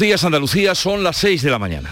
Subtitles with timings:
[0.00, 1.90] Días Andalucía son las 6 de la mañana.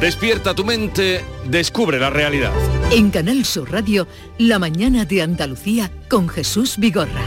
[0.00, 2.52] Despierta tu mente, descubre la realidad.
[2.92, 4.06] En Canal Sur Radio,
[4.38, 7.24] La mañana de Andalucía con Jesús Vigorra.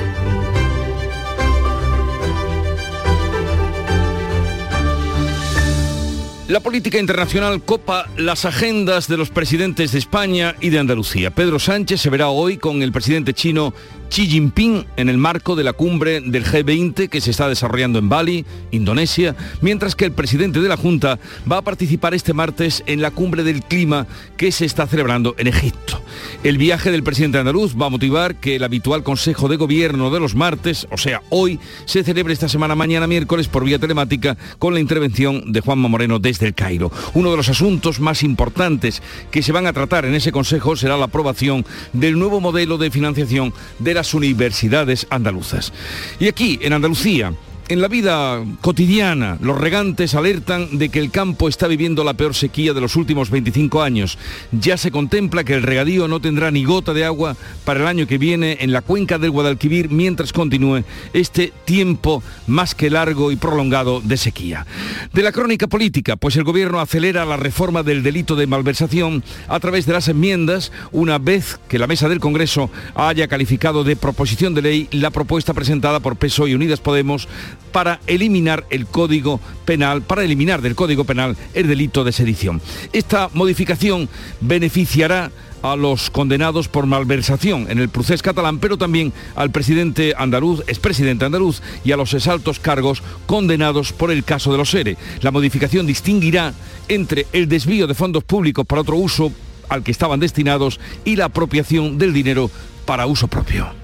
[6.48, 11.32] La política internacional copa las agendas de los presidentes de España y de Andalucía.
[11.32, 13.74] Pedro Sánchez se verá hoy con el presidente chino
[14.12, 18.10] Xi Jinping en el marco de la cumbre del G20 que se está desarrollando en
[18.10, 21.18] Bali, Indonesia, mientras que el presidente de la Junta
[21.50, 25.48] va a participar este martes en la cumbre del clima que se está celebrando en
[25.48, 26.02] Egipto.
[26.44, 30.20] El viaje del presidente andaluz va a motivar que el habitual Consejo de Gobierno de
[30.20, 34.74] los martes, o sea, hoy, se celebre esta semana mañana miércoles por vía telemática con
[34.74, 36.92] la intervención de Juanma Moreno desde el Cairo.
[37.14, 39.02] Uno de los asuntos más importantes
[39.32, 42.92] que se van a tratar en ese Consejo será la aprobación del nuevo modelo de
[42.92, 45.74] financiación de la universidades andaluzas.
[46.20, 47.34] Y aquí, en Andalucía,
[47.70, 52.36] en la vida cotidiana, los regantes alertan de que el campo está viviendo la peor
[52.36, 54.18] sequía de los últimos 25 años.
[54.52, 58.08] Ya se contempla que el regadío no tendrá ni gota de agua para el año
[58.08, 63.36] que viene en la cuenca del Guadalquivir mientras continúe este tiempo más que largo y
[63.36, 64.66] prolongado de sequía.
[65.14, 69.60] De la crónica política, pues el gobierno acelera la reforma del delito de malversación a
[69.60, 74.54] través de las enmiendas, una vez que la mesa del Congreso haya calificado de proposición
[74.54, 77.28] de ley la propuesta presentada por PSOE y Unidas Podemos
[77.72, 82.62] para eliminar el Código Penal, para eliminar del Código Penal el delito de sedición.
[82.94, 84.10] Esta modificación
[84.42, 90.62] beneficiará a los condenados por malversación en el procés catalán, pero también al presidente andaluz,
[90.68, 94.98] expresidente andaluz, y a los exaltos cargos condenados por el caso de los ERE.
[95.22, 96.54] La modificación distinguirá
[96.88, 99.32] entre el desvío de fondos públicos para otro uso
[99.70, 102.50] al que estaban destinados y la apropiación del dinero
[102.86, 103.81] para uso propio.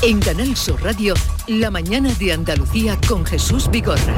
[0.00, 1.12] En Canal Sur Radio,
[1.48, 4.14] la mañana de Andalucía con Jesús Vigorra.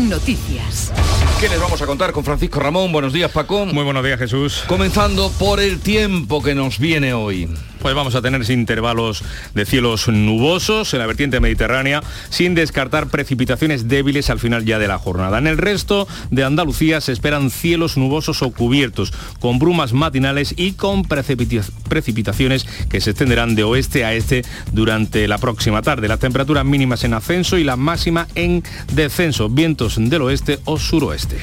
[0.00, 0.90] Noticias.
[1.38, 2.90] ¿Qué les vamos a contar con Francisco Ramón?
[2.90, 3.66] Buenos días, Paco.
[3.66, 4.64] Muy buenos días, Jesús.
[4.66, 7.50] Comenzando por el tiempo que nos viene hoy.
[7.80, 9.22] Pues vamos a tener intervalos
[9.54, 14.88] de cielos nubosos en la vertiente mediterránea, sin descartar precipitaciones débiles al final ya de
[14.88, 15.38] la jornada.
[15.38, 20.72] En el resto de Andalucía se esperan cielos nubosos o cubiertos, con brumas matinales y
[20.72, 26.08] con precipitaciones que se extenderán de oeste a este durante la próxima tarde.
[26.08, 28.62] Las temperaturas mínimas en ascenso y la máxima en
[28.92, 31.36] descenso, vientos del oeste o suroeste.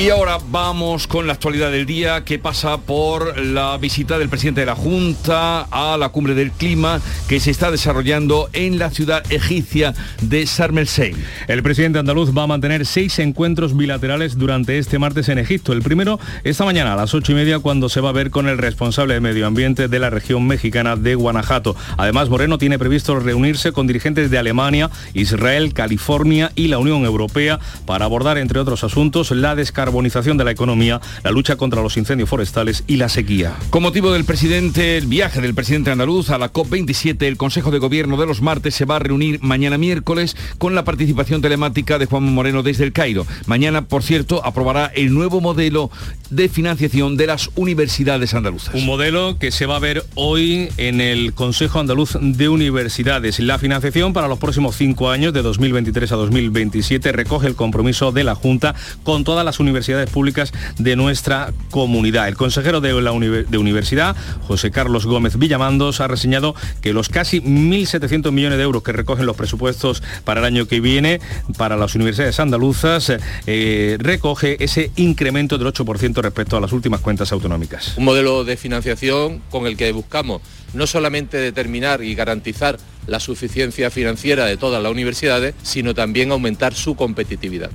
[0.00, 4.60] Y ahora vamos con la actualidad del día que pasa por la visita del presidente
[4.60, 9.24] de la Junta a la cumbre del clima que se está desarrollando en la ciudad
[9.28, 11.16] egipcia de Sharm el Sheikh.
[11.48, 15.72] El presidente andaluz va a mantener seis encuentros bilaterales durante este martes en Egipto.
[15.72, 18.46] El primero esta mañana a las ocho y media cuando se va a ver con
[18.46, 21.74] el responsable de medio ambiente de la región mexicana de Guanajuato.
[21.96, 27.58] Además, Moreno tiene previsto reunirse con dirigentes de Alemania, Israel, California y la Unión Europea
[27.84, 31.96] para abordar, entre otros asuntos, la descarga carbonización de la economía, la lucha contra los
[31.96, 33.56] incendios forestales y la sequía.
[33.70, 37.78] Con motivo del presidente, el viaje del presidente andaluz a la COP27, el Consejo de
[37.78, 42.04] Gobierno de los martes se va a reunir mañana miércoles con la participación telemática de
[42.04, 43.26] Juan Moreno desde el Cairo.
[43.46, 45.90] Mañana, por cierto, aprobará el nuevo modelo
[46.28, 48.74] de financiación de las universidades andaluzas.
[48.74, 53.40] Un modelo que se va a ver hoy en el Consejo Andaluz de Universidades.
[53.40, 58.24] La financiación para los próximos cinco años, de 2023 a 2027, recoge el compromiso de
[58.24, 62.28] la Junta con todas las universidades universidades públicas de nuestra comunidad.
[62.28, 67.40] El consejero de la de universidad, José Carlos Gómez Villamandos, ha reseñado que los casi
[67.40, 71.20] 1.700 millones de euros que recogen los presupuestos para el año que viene
[71.56, 73.12] para las universidades andaluzas
[73.46, 77.96] eh, recoge ese incremento del 8% respecto a las últimas cuentas autonómicas.
[77.96, 80.42] Un modelo de financiación con el que buscamos
[80.74, 86.74] no solamente determinar y garantizar la suficiencia financiera de todas las universidades, sino también aumentar
[86.74, 87.70] su competitividad.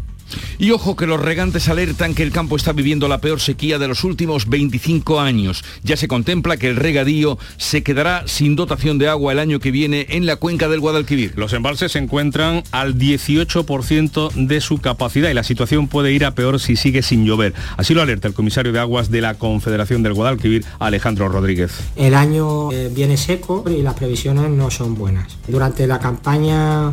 [0.58, 3.88] Y ojo que los regantes alertan que el campo está viviendo la peor sequía de
[3.88, 5.64] los últimos 25 años.
[5.84, 9.72] Ya se contempla que el regadío se quedará sin dotación de agua el año que
[9.72, 11.34] viene en la cuenca del Guadalquivir.
[11.36, 16.36] Los embalses se encuentran al 18% de su capacidad y la situación puede ir a
[16.36, 17.54] peor si sigue sin llover.
[17.78, 21.72] Así lo alerta el comisario de aguas de la Confederación del Guadalquivir, Alejandro Rodríguez.
[21.96, 25.38] El año eh, viene seco y las previsiones no son buenas.
[25.48, 26.92] Durante la campaña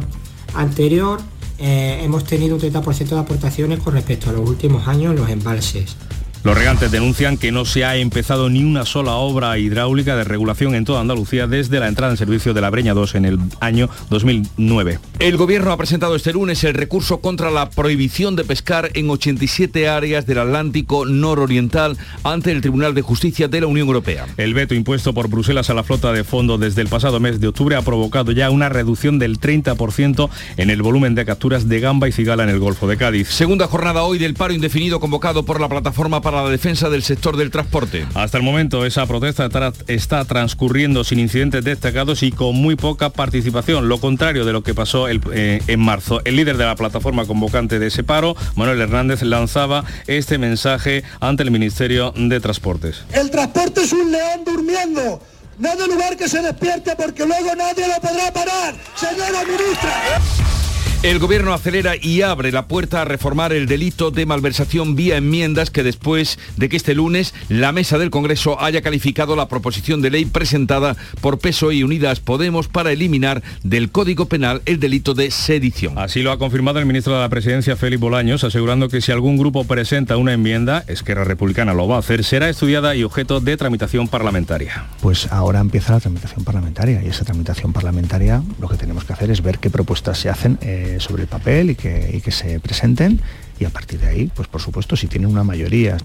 [0.54, 1.20] anterior
[1.60, 5.28] eh, hemos tenido un 30% de aportaciones con respecto a los últimos años en los
[5.28, 5.96] embalses.
[6.42, 10.74] Los regantes denuncian que no se ha empezado ni una sola obra hidráulica de regulación
[10.74, 13.90] en toda Andalucía desde la entrada en servicio de la Breña 2 en el año
[14.08, 15.00] 2009.
[15.18, 19.86] El gobierno ha presentado este lunes el recurso contra la prohibición de pescar en 87
[19.86, 24.26] áreas del Atlántico nororiental ante el Tribunal de Justicia de la Unión Europea.
[24.38, 27.48] El veto impuesto por Bruselas a la flota de fondo desde el pasado mes de
[27.48, 32.08] octubre ha provocado ya una reducción del 30% en el volumen de capturas de gamba
[32.08, 33.28] y cigala en el Golfo de Cádiz.
[33.28, 37.36] Segunda jornada hoy del paro indefinido convocado por la plataforma para la defensa del sector
[37.36, 38.06] del transporte.
[38.14, 39.48] Hasta el momento esa protesta
[39.86, 44.74] está transcurriendo sin incidentes destacados y con muy poca participación, lo contrario de lo que
[44.74, 46.20] pasó eh, en marzo.
[46.24, 51.42] El líder de la plataforma convocante de ese paro, Manuel Hernández, lanzaba este mensaje ante
[51.42, 53.04] el Ministerio de Transportes.
[53.12, 55.20] El transporte es un león durmiendo.
[55.58, 60.59] No de lugar que se despierte porque luego nadie lo podrá parar, señora ministra.
[61.02, 65.70] El gobierno acelera y abre la puerta a reformar el delito de malversación vía enmiendas
[65.70, 70.10] que después de que este lunes la mesa del Congreso haya calificado la proposición de
[70.10, 75.30] ley presentada por PSOE y Unidas Podemos para eliminar del Código Penal el delito de
[75.30, 75.98] sedición.
[75.98, 79.38] Así lo ha confirmado el ministro de la Presidencia, Félix Bolaños, asegurando que si algún
[79.38, 83.56] grupo presenta una enmienda, Esquerra Republicana lo va a hacer, será estudiada y objeto de
[83.56, 84.84] tramitación parlamentaria.
[85.00, 89.30] Pues ahora empieza la tramitación parlamentaria y esa tramitación parlamentaria lo que tenemos que hacer
[89.30, 90.58] es ver qué propuestas se hacen.
[90.60, 93.20] Eh, sobre el papel y que, que se presenten
[93.58, 95.98] y a partir de ahí, pues por supuesto, si tienen una mayoría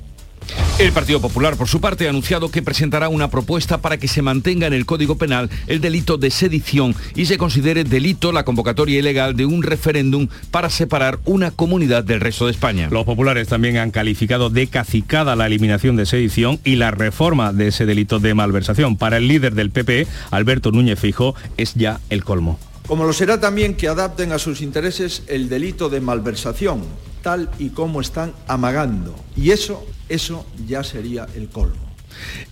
[0.77, 4.21] el Partido Popular, por su parte, ha anunciado que presentará una propuesta para que se
[4.21, 8.99] mantenga en el Código Penal el delito de sedición y se considere delito la convocatoria
[8.99, 12.89] ilegal de un referéndum para separar una comunidad del resto de España.
[12.91, 17.69] Los populares también han calificado de cacicada la eliminación de sedición y la reforma de
[17.69, 18.97] ese delito de malversación.
[18.97, 23.39] Para el líder del PP, Alberto Núñez Fijo, es ya el colmo como lo será
[23.39, 26.83] también que adapten a sus intereses el delito de malversación,
[27.21, 29.15] tal y como están amagando.
[29.35, 31.85] Y eso, eso ya sería el colmo.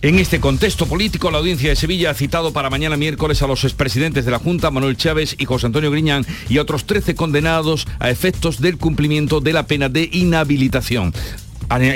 [0.02, 3.64] En este contexto político, la audiencia de Sevilla ha citado para mañana miércoles a los
[3.64, 7.86] expresidentes de la Junta, Manuel Chávez y José Antonio Griñán, y a otros 13 condenados
[7.98, 11.14] a efectos del cumplimiento de la pena de inhabilitación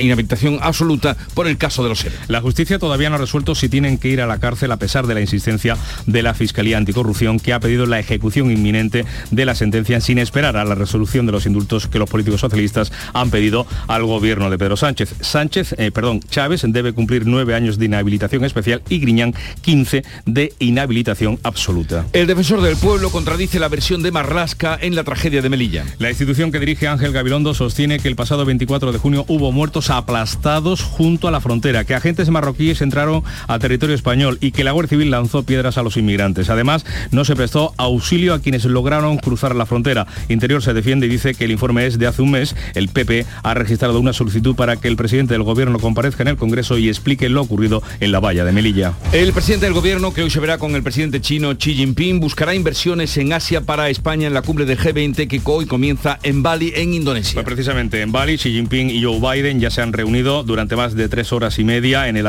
[0.01, 2.19] inhabilitación absoluta por el caso de los seres.
[2.29, 5.07] La justicia todavía no ha resuelto si tienen que ir a la cárcel a pesar
[5.07, 5.77] de la insistencia
[6.07, 10.57] de la Fiscalía Anticorrupción que ha pedido la ejecución inminente de la sentencia sin esperar
[10.57, 14.59] a la resolución de los indultos que los políticos socialistas han pedido al gobierno de
[14.59, 15.15] Pedro Sánchez.
[15.21, 20.53] Sánchez, eh, perdón, Chávez debe cumplir nueve años de inhabilitación especial y Griñán 15 de
[20.59, 22.07] inhabilitación absoluta.
[22.13, 25.85] El defensor del pueblo contradice la versión de Marlasca en la tragedia de Melilla.
[25.99, 29.91] La institución que dirige Ángel Gabilondo sostiene que el pasado 24 de junio hubo muertos
[29.91, 34.71] aplastados junto a la frontera, que agentes marroquíes entraron a territorio español y que la
[34.71, 36.49] Guardia Civil lanzó piedras a los inmigrantes.
[36.49, 40.07] Además, no se prestó auxilio a quienes lograron cruzar la frontera.
[40.29, 42.55] Interior se defiende y dice que el informe es de hace un mes.
[42.77, 46.37] El PP ha registrado una solicitud para que el presidente del gobierno comparezca en el
[46.37, 48.93] Congreso y explique lo ocurrido en la valla de Melilla.
[49.11, 52.55] El presidente del gobierno, que hoy se verá con el presidente chino Xi Jinping, buscará
[52.55, 56.73] inversiones en Asia para España en la cumbre del G20 que hoy comienza en Bali,
[56.77, 57.35] en Indonesia.
[57.35, 60.95] Pues precisamente en Bali, Xi Jinping y Joe Biden ya se han reunido durante más
[60.95, 62.27] de tres horas y media en, el,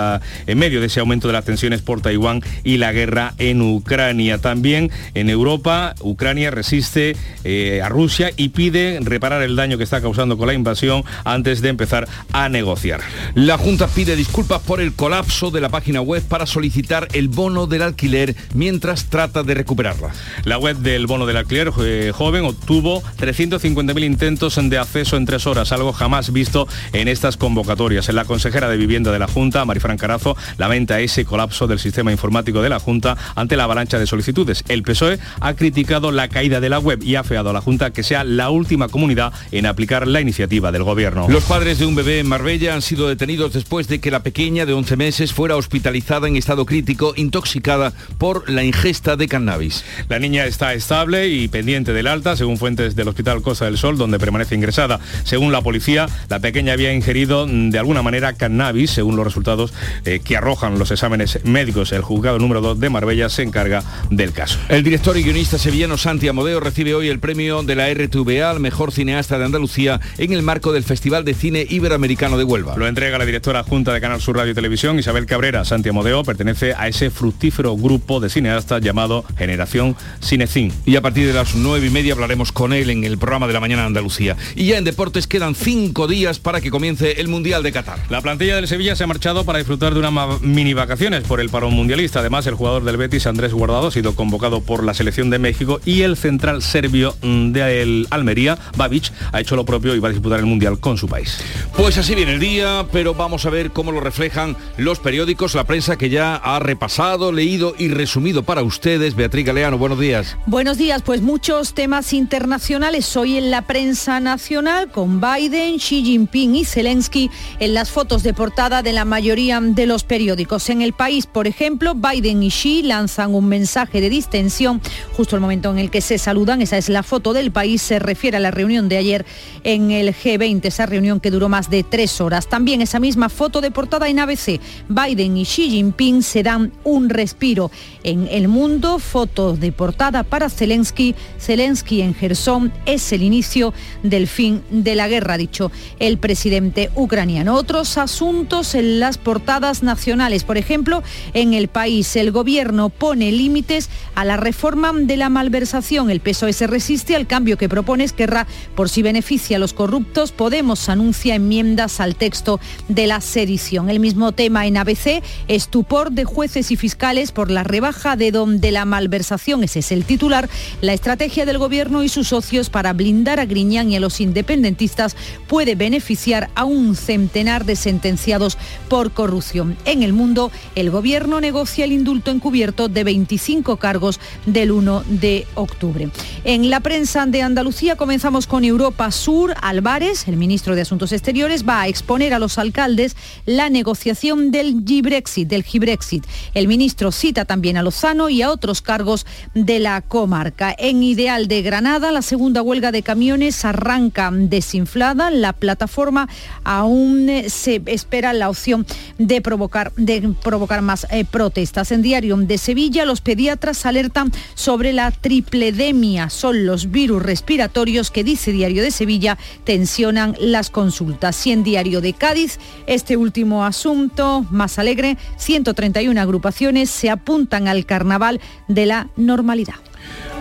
[0.47, 4.37] en medio de ese aumento de las tensiones por Taiwán y la guerra en Ucrania.
[4.37, 9.99] También en Europa, Ucrania resiste eh, a Rusia y pide reparar el daño que está
[10.01, 13.01] causando con la invasión antes de empezar a negociar.
[13.35, 17.67] La Junta pide disculpas por el colapso de la página web para solicitar el bono
[17.67, 20.11] del alquiler mientras trata de recuperarla.
[20.45, 25.47] La web del bono del alquiler eh, joven obtuvo 350.000 intentos de acceso en tres
[25.47, 28.07] horas, algo jamás visto en estas convocatorias.
[28.09, 32.61] La consejera de Vivienda de la Junta, Marifran Carazo, lamenta ese colapso del sistema informático
[32.61, 34.63] de la Junta ante la avalancha de solicitudes.
[34.67, 37.91] El PSOE ha criticado la caída de la web y ha feado a la Junta
[37.91, 41.27] que sea la última comunidad en aplicar la iniciativa del Gobierno.
[41.29, 44.65] Los padres de un bebé en Marbella han sido detenidos después de que la pequeña
[44.65, 49.83] de 11 meses fuera hospitalizada en estado crítico, intoxicada por la ingesta de cannabis.
[50.07, 53.97] La niña está estable y pendiente del alta, según fuentes del Hospital Costa del Sol,
[53.97, 54.99] donde permanece ingresada.
[55.23, 59.73] Según la policía, la pequeña había ingerido de alguna manera cannabis, según los resultados
[60.05, 61.91] eh, que arrojan los exámenes médicos.
[61.91, 64.59] El juzgado número 2 de Marbella se encarga del caso.
[64.69, 68.59] El director y guionista sevillano Santi Amodeo recibe hoy el premio de la RTVA al
[68.59, 72.75] mejor cineasta de Andalucía en el marco del Festival de Cine Iberoamericano de Huelva.
[72.77, 75.65] Lo entrega la directora junta de Canal Sur Radio y Televisión, Isabel Cabrera.
[75.65, 80.73] Santi Amodeo pertenece a ese fructífero grupo de cineastas llamado Generación Cinecin.
[80.85, 83.53] Y a partir de las nueve y media hablaremos con él en el programa de
[83.53, 84.35] la mañana de Andalucía.
[84.55, 87.99] Y ya en deportes quedan cinco días para que comience comience el Mundial de Qatar.
[88.09, 91.49] La plantilla del Sevilla se ha marchado para disfrutar de unas mini vacaciones por el
[91.49, 92.21] parón mundialista.
[92.21, 95.79] Además, el jugador del Betis, Andrés Guardado, ha sido convocado por la selección de México
[95.85, 100.11] y el central serbio mm, de Almería, Babic, ha hecho lo propio y va a
[100.11, 101.37] disputar el Mundial con su país.
[101.77, 105.65] Pues así viene el día, pero vamos a ver cómo lo reflejan los periódicos, la
[105.65, 109.15] prensa que ya ha repasado, leído y resumido para ustedes.
[109.15, 110.37] Beatriz Galeano, buenos días.
[110.47, 116.55] Buenos días, pues muchos temas internacionales hoy en la prensa nacional con Biden, Xi Jinping
[116.55, 120.69] y Zelensky en las fotos de portada de la mayoría de los periódicos.
[120.69, 124.81] En el país, por ejemplo, Biden y Xi lanzan un mensaje de distensión
[125.11, 126.61] justo el momento en el que se saludan.
[126.61, 129.25] Esa es la foto del país, se refiere a la reunión de ayer
[129.63, 132.47] en el G20, esa reunión que duró más de tres horas.
[132.47, 134.61] También esa misma foto de portada en ABC.
[134.87, 137.71] Biden y Xi Jinping se dan un respiro.
[138.03, 141.13] En el mundo, fotos de portada para Zelensky.
[141.39, 146.68] Zelensky en Gerson es el inicio del fin de la guerra, ha dicho el presidente
[146.95, 147.55] ucraniano.
[147.55, 150.43] Otros asuntos en las portadas nacionales.
[150.43, 156.09] Por ejemplo, en el país el gobierno pone límites a la reforma de la malversación.
[156.09, 160.31] El PSOE se resiste al cambio que propone Esquerra por si beneficia a los corruptos.
[160.31, 163.89] Podemos anuncia enmiendas al texto de la sedición.
[163.89, 168.71] El mismo tema en ABC, estupor de jueces y fiscales por la rebaja de donde
[168.71, 170.49] la malversación, ese es el titular,
[170.81, 175.15] la estrategia del gobierno y sus socios para blindar a Griñán y a los independentistas
[175.47, 178.57] puede beneficiar a un centenar de sentenciados
[178.89, 179.77] por corrupción.
[179.85, 185.47] En el mundo, el gobierno negocia el indulto encubierto de 25 cargos del 1 de
[185.55, 186.09] octubre.
[186.43, 189.53] En la prensa de Andalucía comenzamos con Europa Sur.
[189.61, 194.83] Álvarez, el ministro de Asuntos Exteriores, va a exponer a los alcaldes la negociación del
[194.85, 196.25] Gibrexit, del Gibrexit.
[196.53, 200.75] El ministro cita también a Lozano y a otros cargos de la comarca.
[200.77, 205.31] En Ideal de Granada, la segunda huelga de camiones arranca desinflada.
[205.31, 206.27] La plataforma
[206.63, 208.85] aún eh, se espera la opción
[209.17, 211.91] de provocar, de provocar más eh, protestas.
[211.91, 216.29] En Diario de Sevilla, los pediatras alertan sobre la tripledemia.
[216.29, 221.45] Son los virus respiratorios que, dice Diario de Sevilla, tensionan las consultas.
[221.47, 227.85] Y en Diario de Cádiz, este último asunto más alegre, 131 agrupaciones se apuntan al
[227.85, 229.88] carnaval de la normalidad.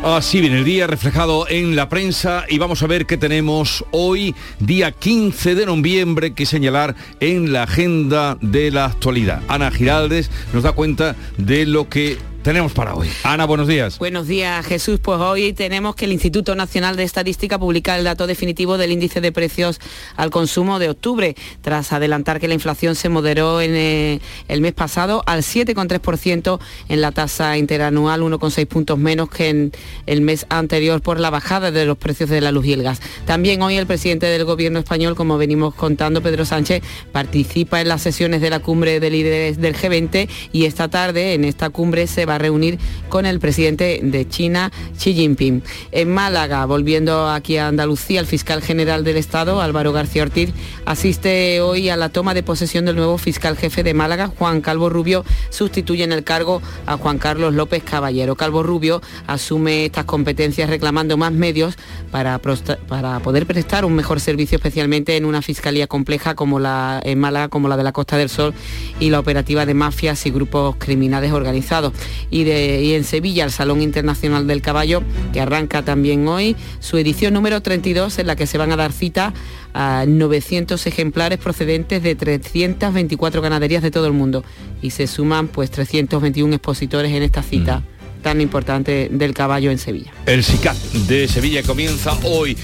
[0.02, 4.34] Así viene el día reflejado en la prensa y vamos a ver qué tenemos hoy,
[4.60, 9.42] día 15 de noviembre, que señalar en la agenda de la actualidad.
[9.48, 13.08] Ana Giraldes nos da cuenta de lo que tenemos para hoy?
[13.22, 13.98] Ana, buenos días.
[13.98, 15.00] Buenos días, Jesús.
[15.00, 19.20] Pues hoy tenemos que el Instituto Nacional de Estadística publica el dato definitivo del índice
[19.20, 19.80] de precios
[20.16, 24.72] al consumo de octubre, tras adelantar que la inflación se moderó en eh, el mes
[24.72, 29.72] pasado al 7,3% en la tasa interanual, 1,6 puntos menos que en
[30.06, 33.00] el mes anterior por la bajada de los precios de la luz y el gas.
[33.26, 38.02] También hoy el presidente del gobierno español, como venimos contando, Pedro Sánchez, participa en las
[38.02, 42.27] sesiones de la cumbre de líderes del G20 y esta tarde en esta cumbre se
[42.28, 45.62] va reunir con el presidente de China, Xi Jinping.
[45.92, 50.50] En Málaga, volviendo aquí a Andalucía, el fiscal general del Estado, Álvaro García Ortiz,
[50.84, 54.88] asiste hoy a la toma de posesión del nuevo fiscal jefe de Málaga, Juan Calvo
[54.88, 58.36] Rubio, sustituye en el cargo a Juan Carlos López Caballero.
[58.36, 61.76] Calvo Rubio asume estas competencias reclamando más medios
[62.10, 62.40] para,
[62.88, 67.48] para poder prestar un mejor servicio, especialmente en una fiscalía compleja como la en Málaga,
[67.48, 68.54] como la de la Costa del Sol
[69.00, 71.92] y la operativa de mafias y grupos criminales organizados
[72.30, 77.60] y, en Sevilla el Salón Internacional del Caballo, que arranca también hoy su edición número
[77.60, 79.32] 32 en la que se van a dar cita
[79.74, 84.44] a 900 ejemplares procedentes de 324 ganaderías de todo el mundo
[84.82, 87.82] y se suman pues 321 expositores en esta cita.
[88.22, 90.12] tan importante del caballo en Sevilla.
[90.26, 92.56] El SICAT de Sevilla comienza hoy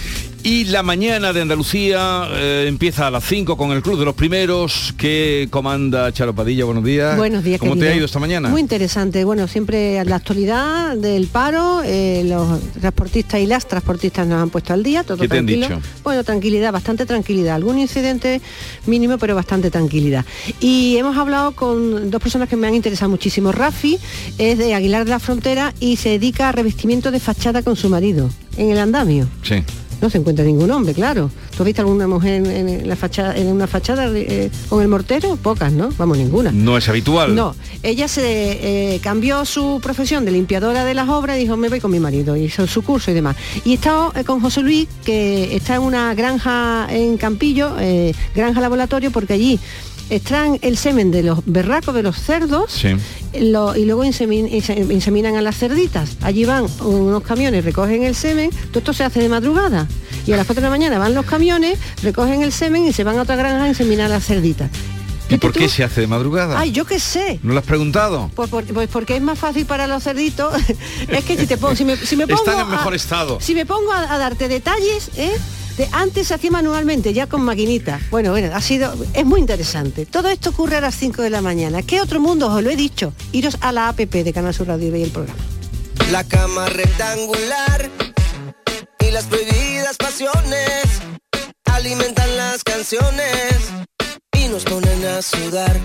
[0.44, 4.14] y la mañana de Andalucía eh, empieza a las 5 con el Club de los
[4.14, 6.66] Primeros que comanda Charo Padilla.
[6.66, 7.16] Buenos días.
[7.16, 7.58] Buenos días.
[7.58, 8.50] ¿Cómo te ha ido esta mañana?
[8.50, 9.24] Muy interesante.
[9.24, 14.74] Bueno, siempre la actualidad del paro, eh, los transportistas y las transportistas nos han puesto
[14.74, 15.66] al día, todo ¿Qué tranquilo.
[15.66, 15.90] Te han dicho?
[16.04, 17.54] Bueno, tranquilidad, bastante tranquilidad.
[17.54, 18.42] Algún incidente
[18.84, 20.26] mínimo, pero bastante tranquilidad.
[20.60, 23.50] Y hemos hablado con dos personas que me han interesado muchísimo.
[23.50, 23.98] Rafi
[24.36, 27.88] es de Aguilar de la Frontera y se dedica a revestimiento de fachada con su
[27.88, 29.26] marido en el andamio.
[29.42, 29.64] Sí
[30.00, 31.30] no se encuentra ningún hombre, claro.
[31.56, 35.36] ¿Tú has visto alguna mujer en, la fachada, en una fachada eh, con el mortero?
[35.36, 35.90] Pocas, ¿no?
[35.96, 36.52] Vamos, ninguna.
[36.52, 37.34] No es habitual.
[37.34, 41.68] No, ella se eh, cambió su profesión de limpiadora de las obras y dijo, me
[41.68, 43.36] voy con mi marido, y hizo su curso y demás.
[43.64, 47.72] Y he estado eh, con José Luis, que está en una granja en Campillo,
[48.34, 49.60] granja laboratorio, porque allí
[50.10, 52.84] extraen el semen de los berracos de los cerdos
[53.32, 53.50] y
[53.84, 56.16] luego inseminan a las cerditas.
[56.22, 59.86] Allí van unos camiones, recogen el semen, todo esto se hace de madrugada.
[60.26, 63.04] Y a las 4 de la mañana van los camiones, recogen el semen y se
[63.04, 64.70] van a otra granja a inseminar las cerditas.
[65.30, 66.58] ¿Y por qué se hace de madrugada?
[66.60, 67.40] Ay, yo qué sé.
[67.42, 68.30] ¿No lo has preguntado?
[68.34, 70.52] Pues, por- pues porque es más fácil para los cerditos.
[71.08, 73.38] es que si te pongo, si me, si me pongo Están en a- mejor estado.
[73.40, 75.32] Si me pongo a, a darte detalles, ¿eh?
[75.76, 78.00] De antes se hacía manualmente, ya con maquinita.
[78.10, 80.06] Bueno, bueno, ha sido, es muy interesante.
[80.06, 81.82] Todo esto ocurre a las 5 de la mañana.
[81.82, 82.48] ¿Qué otro mundo?
[82.48, 83.12] Os lo he dicho.
[83.32, 85.40] Iros a la APP de Canal Sur Radio y veis el programa.
[86.12, 87.90] La cama rectangular
[89.00, 90.84] y las prohibidas pasiones
[91.64, 93.56] alimentan las canciones
[94.38, 95.76] y nos ponen a sudar.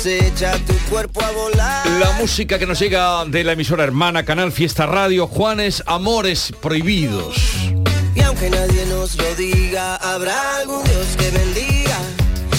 [0.00, 1.86] Se echa tu cuerpo a volar.
[1.98, 7.73] La música que nos llega de la emisora hermana Canal Fiesta Radio, Juanes Amores Prohibidos.
[8.14, 11.98] Y aunque nadie nos lo diga, habrá algún Dios que bendiga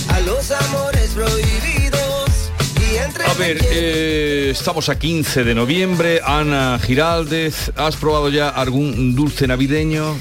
[0.10, 2.52] a los amores prohibidos.
[2.80, 6.22] Y entre A ver, eh, estamos a 15 de noviembre.
[6.24, 10.16] Ana Giraldez, ¿has probado ya algún dulce navideño?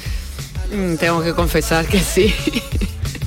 [0.72, 2.34] Mm, tengo que confesar que sí.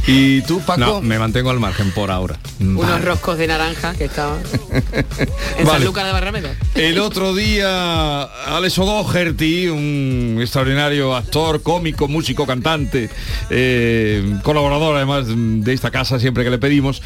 [0.08, 0.80] ¿Y tú, Paco?
[0.80, 2.40] No, me mantengo al margen por ahora.
[2.62, 4.40] Unos roscos de naranja que estaban
[4.72, 5.80] en Vale.
[5.80, 6.56] Sanlúcar de Barrameda.
[6.76, 13.10] El otro día, Alex O'Doherty, un extraordinario actor, cómico, músico, cantante,
[13.50, 17.02] eh, colaborador además de esta casa siempre que le pedimos,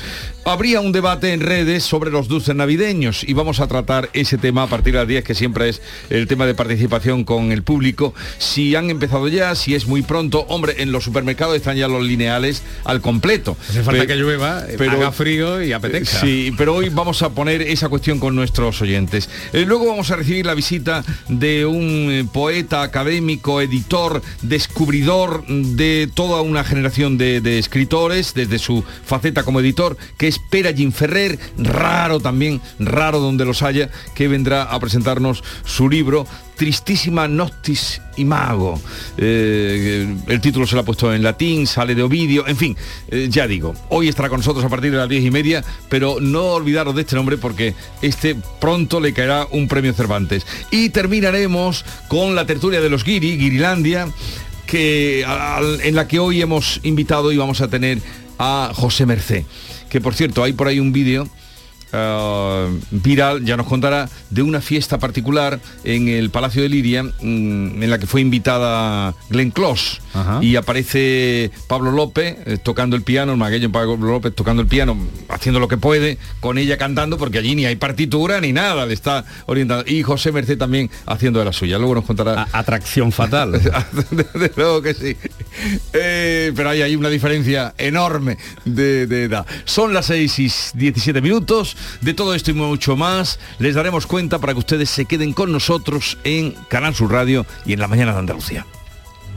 [0.46, 4.64] habría un debate en redes sobre los dulces navideños y vamos a tratar ese tema
[4.64, 5.82] a partir de las 10, que siempre es
[6.12, 8.14] el tema de participación con el público.
[8.38, 12.04] Si han empezado ya, si es muy pronto, hombre, en los supermercados están ya los
[12.04, 13.58] lineales al completo.
[13.70, 16.20] Hace falta que llueva, haga frío y apetezca.
[16.20, 19.30] Sí, pero hoy vamos a poner esa cuestión con nuestros oyentes.
[19.54, 26.10] Eh, luego vamos a recibir la visita de un eh, poeta, académico, editor, descubridor de
[26.14, 31.40] toda una generación de, de escritores, desde su faceta como editor, que es Pera Ferrer,
[31.58, 36.26] raro también, raro donde los haya, que vendrá a presentarnos su libro
[36.62, 38.80] Tristísima Noctis Imago.
[39.18, 42.78] Eh, el título se lo ha puesto en latín, sale de Ovidio, en fin,
[43.08, 46.18] eh, ya digo, hoy estará con nosotros a partir de las diez y media, pero
[46.22, 50.46] no olvidaros de este nombre porque este pronto le caerá un premio Cervantes.
[50.70, 54.08] Y terminaremos con la tertulia de los Guiri, Guirilandia,
[54.68, 55.26] que,
[55.84, 57.98] en la que hoy hemos invitado y vamos a tener
[58.38, 59.48] a José Mercé,
[59.90, 61.28] que por cierto hay por ahí un vídeo
[61.94, 67.84] eh, viral, ya nos contará, de una fiesta particular en el Palacio de Liria, mm,
[67.84, 70.00] en la que fue invitada Glenn Close.
[70.42, 74.98] Y aparece Pablo López eh, tocando el piano, el magueño Pablo López tocando el piano,
[75.30, 78.94] haciendo lo que puede, con ella cantando, porque allí ni hay partitura ni nada, le
[78.94, 79.86] está orientando.
[79.88, 81.78] Y José Merced también haciendo de la suya.
[81.78, 82.48] Luego nos contará.
[82.52, 83.52] atracción fatal.
[84.12, 85.16] Desde luego que sí.
[85.94, 89.46] Eh, pero hay, hay una diferencia enorme de, de edad.
[89.66, 91.78] Son las 6 y 17 minutos.
[92.02, 95.52] De todo esto y mucho más, les daremos cuenta para que ustedes se queden con
[95.52, 98.66] nosotros en Canal Sur Radio y en la mañana de Andalucía.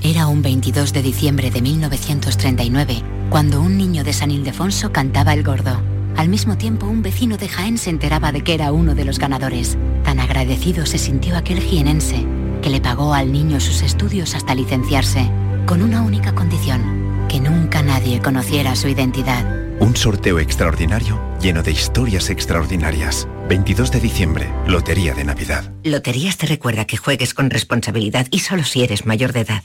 [0.03, 5.43] Era un 22 de diciembre de 1939, cuando un niño de San Ildefonso cantaba el
[5.43, 5.81] gordo.
[6.17, 9.19] Al mismo tiempo, un vecino de Jaén se enteraba de que era uno de los
[9.19, 9.79] ganadores.
[10.05, 12.27] Tan agradecido se sintió aquel jienense,
[12.63, 15.31] que le pagó al niño sus estudios hasta licenciarse,
[15.67, 19.45] con una única condición, que nunca nadie conociera su identidad.
[19.85, 23.29] Un sorteo extraordinario lleno de historias extraordinarias.
[23.51, 25.71] 22 de diciembre, Lotería de Navidad.
[25.83, 29.65] Loterías te recuerda que juegues con responsabilidad y solo si eres mayor de edad.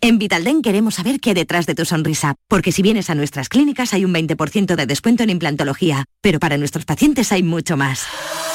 [0.00, 3.48] En Vitalden queremos saber qué hay detrás de tu sonrisa, porque si vienes a nuestras
[3.48, 8.08] clínicas hay un 20% de descuento en implantología, pero para nuestros pacientes hay mucho más.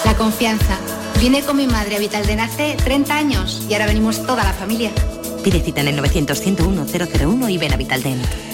[0.03, 0.77] La confianza.
[1.21, 4.91] Vine con mi madre a Vitalden hace 30 años y ahora venimos toda la familia.
[5.45, 8.50] Pide cita en el 900-101-001 y ven a Vitalden.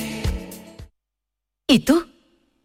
[1.69, 2.05] ¿Y tú?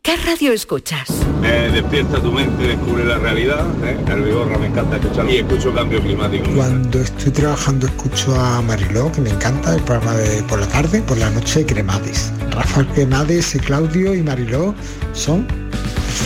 [0.01, 1.09] ¿Qué radio escuchas?
[1.43, 3.67] Eh, despierta tu mente, descubre la realidad.
[3.85, 3.99] ¿eh?
[4.07, 6.49] El Vigorra me encanta escuchar y escucho cambio climático.
[6.55, 11.03] Cuando estoy trabajando escucho a Mariló, que me encanta, el programa de por la tarde,
[11.03, 12.33] por la noche Cremades.
[12.53, 14.73] Rafael Cremades, y Claudio y Mariló
[15.15, 15.49] son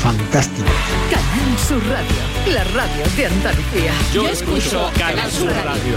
[0.02, 0.70] fantásticos.
[1.10, 3.92] Canal Sur Radio, la radio de Andalucía.
[4.12, 5.96] Yo escucho Canal Sur Radio.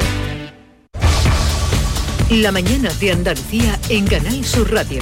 [2.30, 5.02] La mañana de Andalucía en Canal Sur Radio.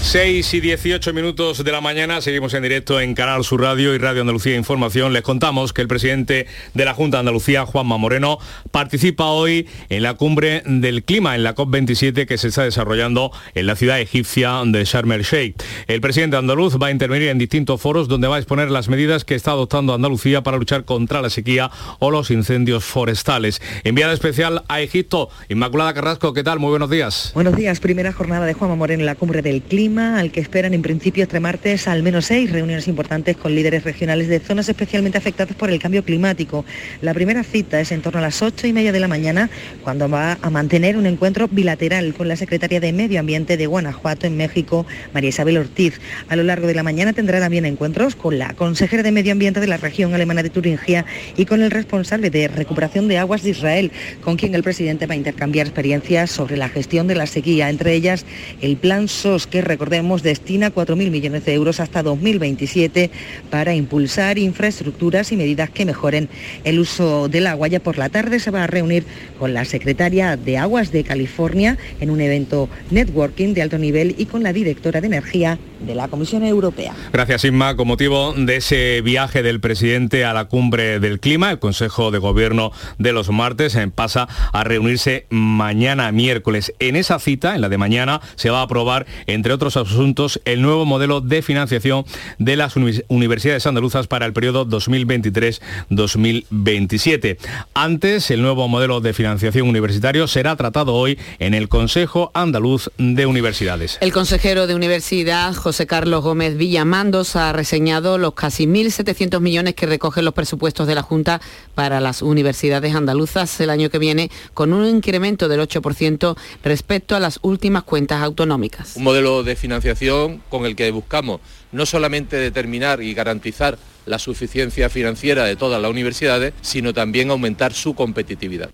[0.00, 3.98] 6 y 18 minutos de la mañana, seguimos en directo en Canal Sur Radio y
[3.98, 5.12] Radio Andalucía Información.
[5.12, 8.38] Les contamos que el presidente de la Junta de Andalucía, Juanma Moreno,
[8.70, 13.66] participa hoy en la cumbre del clima, en la COP27 que se está desarrollando en
[13.66, 15.62] la ciudad egipcia de Sharm el Sheikh.
[15.88, 19.24] El presidente andaluz va a intervenir en distintos foros donde va a exponer las medidas
[19.24, 23.60] que está adoptando Andalucía para luchar contra la sequía o los incendios forestales.
[23.84, 26.60] Enviada especial a Egipto, Inmaculada Carrasco, ¿qué tal?
[26.60, 27.32] Muy buenos días.
[27.34, 30.74] Buenos días, primera jornada de Juanma Moreno en la cumbre del clima al que esperan
[30.74, 35.16] en principio este martes al menos seis reuniones importantes con líderes regionales de zonas especialmente
[35.16, 36.66] afectadas por el cambio climático.
[37.00, 39.48] La primera cita es en torno a las ocho y media de la mañana,
[39.82, 44.26] cuando va a mantener un encuentro bilateral con la secretaria de Medio Ambiente de Guanajuato
[44.26, 46.00] en México, María Isabel Ortiz.
[46.28, 49.60] A lo largo de la mañana tendrá también encuentros con la consejera de Medio Ambiente
[49.60, 53.50] de la región alemana de Turingia y con el responsable de recuperación de aguas de
[53.50, 57.70] Israel, con quien el presidente va a intercambiar experiencias sobre la gestión de la sequía,
[57.70, 58.26] entre ellas
[58.60, 63.12] el plan SOS, que recordemos destina 4.000 millones de euros hasta 2027
[63.48, 66.28] para impulsar infraestructuras y medidas que mejoren
[66.64, 67.68] el uso del agua.
[67.68, 69.04] Ya por la tarde se va a reunir
[69.38, 74.26] con la secretaria de Aguas de California en un evento networking de alto nivel y
[74.26, 76.94] con la directora de Energía de la Comisión Europea.
[77.12, 77.76] Gracias, Inma.
[77.76, 82.18] Con motivo de ese viaje del presidente a la cumbre del clima, el Consejo de
[82.18, 86.74] Gobierno de los martes eh, pasa a reunirse mañana miércoles.
[86.78, 90.62] En esa cita, en la de mañana, se va a aprobar, entre otros asuntos, el
[90.62, 92.04] nuevo modelo de financiación
[92.38, 92.74] de las
[93.08, 97.38] universidades andaluzas para el periodo 2023-2027.
[97.74, 103.26] Antes, el nuevo modelo de financiación universitario será tratado hoy en el Consejo Andaluz de
[103.26, 103.98] Universidades.
[104.00, 109.84] El consejero de Universidad, José Carlos Gómez Villamandos, ha reseñado los casi 1.700 millones que
[109.84, 111.42] recogen los presupuestos de la Junta
[111.74, 117.20] para las universidades andaluzas el año que viene, con un incremento del 8% respecto a
[117.20, 118.96] las últimas cuentas autonómicas.
[118.96, 124.88] Un modelo de financiación con el que buscamos no solamente determinar y garantizar la suficiencia
[124.88, 128.70] financiera de todas las universidades, sino también aumentar su competitividad.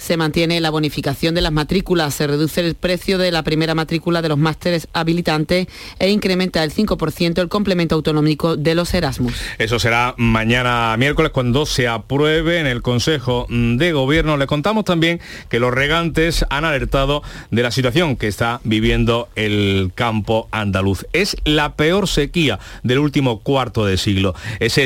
[0.00, 4.22] Se mantiene la bonificación de las matrículas, se reduce el precio de la primera matrícula
[4.22, 5.66] de los másteres habilitantes
[5.98, 9.34] e incrementa el 5% el complemento autonómico de los Erasmus.
[9.58, 14.38] Eso será mañana miércoles cuando se apruebe en el Consejo de Gobierno.
[14.38, 19.92] Le contamos también que los regantes han alertado de la situación que está viviendo el
[19.94, 21.06] campo andaluz.
[21.12, 24.34] Es la peor sequía del último cuarto de siglo.
[24.60, 24.78] Es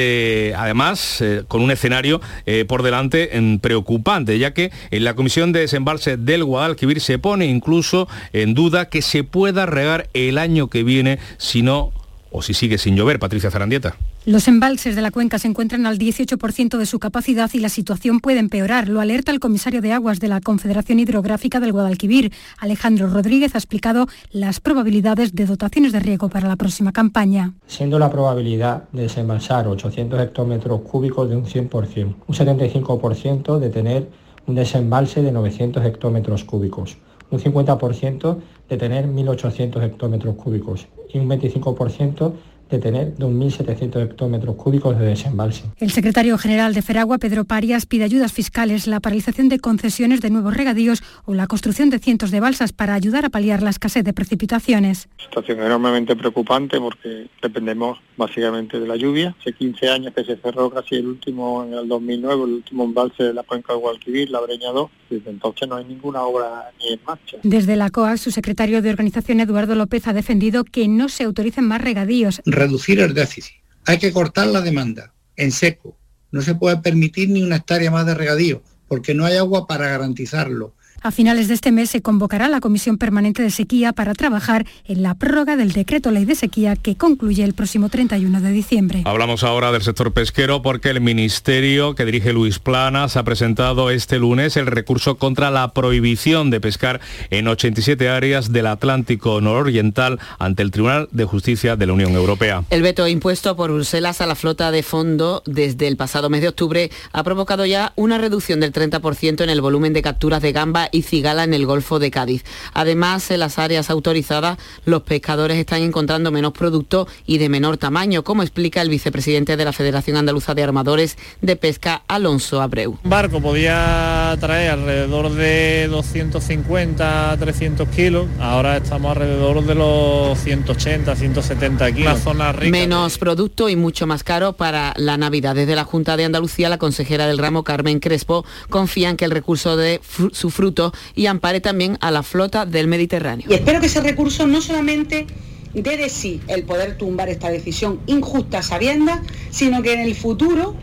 [0.57, 5.53] además eh, con un escenario eh, por delante mm, preocupante, ya que el la Comisión
[5.53, 10.69] de Desembalse del Guadalquivir se pone incluso en duda que se pueda regar el año
[10.69, 11.93] que viene si no
[12.31, 13.21] o si sigue sin llover.
[13.21, 13.97] Patricia Zarandieta.
[14.27, 18.21] Los embalses de la cuenca se encuentran al 18% de su capacidad y la situación
[18.21, 18.88] puede empeorar.
[18.88, 22.33] Lo alerta el comisario de aguas de la Confederación Hidrográfica del Guadalquivir.
[22.59, 27.53] Alejandro Rodríguez ha explicado las probabilidades de dotaciones de riego para la próxima campaña.
[27.67, 34.24] Siendo la probabilidad de desembalsar 800 hectómetros cúbicos de un 100%, un 75% de tener
[34.47, 36.97] un desembalse de 900 hectómetros cúbicos,
[37.31, 38.37] un 50%
[38.69, 42.33] de tener 1.800 hectómetros cúbicos y un 25%
[42.70, 45.64] de tener 2.700 hectómetros cúbicos de desembalse.
[45.79, 50.31] El secretario general de Feragua, Pedro Parias, pide ayudas fiscales, la paralización de concesiones de
[50.31, 54.05] nuevos regadíos o la construcción de cientos de balsas para ayudar a paliar la escasez
[54.05, 55.09] de precipitaciones.
[55.18, 59.35] Situación enormemente preocupante porque dependemos básicamente de la lluvia.
[59.40, 63.24] Hace 15 años que se cerró casi el último, en el 2009, el último embalse
[63.24, 64.90] de la cuenca de Guadalquivir, la Breña 2.
[65.11, 67.37] Desde entonces no hay ninguna obra ni en marcha.
[67.42, 71.66] Desde la COA, su secretario de organización, Eduardo López, ha defendido que no se autoricen
[71.66, 73.57] más regadíos reducir el déficit.
[73.87, 75.97] Hay que cortar la demanda en seco.
[76.31, 79.88] No se puede permitir ni una hectárea más de regadío, porque no hay agua para
[79.88, 80.75] garantizarlo.
[81.07, 85.03] A finales de este mes se convocará la Comisión Permanente de Sequía para trabajar en
[85.03, 89.03] la prórroga del decreto ley de sequía que concluye el próximo 31 de diciembre.
[89.05, 94.19] Hablamos ahora del sector pesquero porque el ministerio que dirige Luis Planas ha presentado este
[94.19, 100.62] lunes el recurso contra la prohibición de pescar en 87 áreas del Atlántico nororiental ante
[100.62, 102.64] el Tribunal de Justicia de la Unión Europea.
[102.71, 106.49] El veto impuesto por Bruselas a la flota de fondo desde el pasado mes de
[106.49, 110.88] octubre ha provocado ya una reducción del 30% en el volumen de capturas de gamba
[110.95, 112.45] y cigala en el Golfo de Cádiz.
[112.73, 118.23] Además, en las áreas autorizadas, los pescadores están encontrando menos producto y de menor tamaño,
[118.23, 122.97] como explica el vicepresidente de la Federación Andaluza de Armadores de Pesca, Alonso Abreu.
[123.03, 131.17] Un barco podía traer alrededor de 250, 300 kilos, ahora estamos alrededor de los 180,
[131.17, 132.21] 170 kilos.
[132.21, 135.57] zona Menos producto y mucho más caro para la Navidad.
[135.57, 139.33] Desde la Junta de Andalucía, la consejera del ramo, Carmen Crespo, confía en que el
[139.33, 140.01] recurso de
[140.33, 140.84] su fruto
[141.14, 143.47] y ampare también a la flota del Mediterráneo.
[143.49, 145.27] Y espero que ese recurso no solamente
[145.75, 150.75] dé de sí el poder tumbar esta decisión injusta sabienda, sino que en el futuro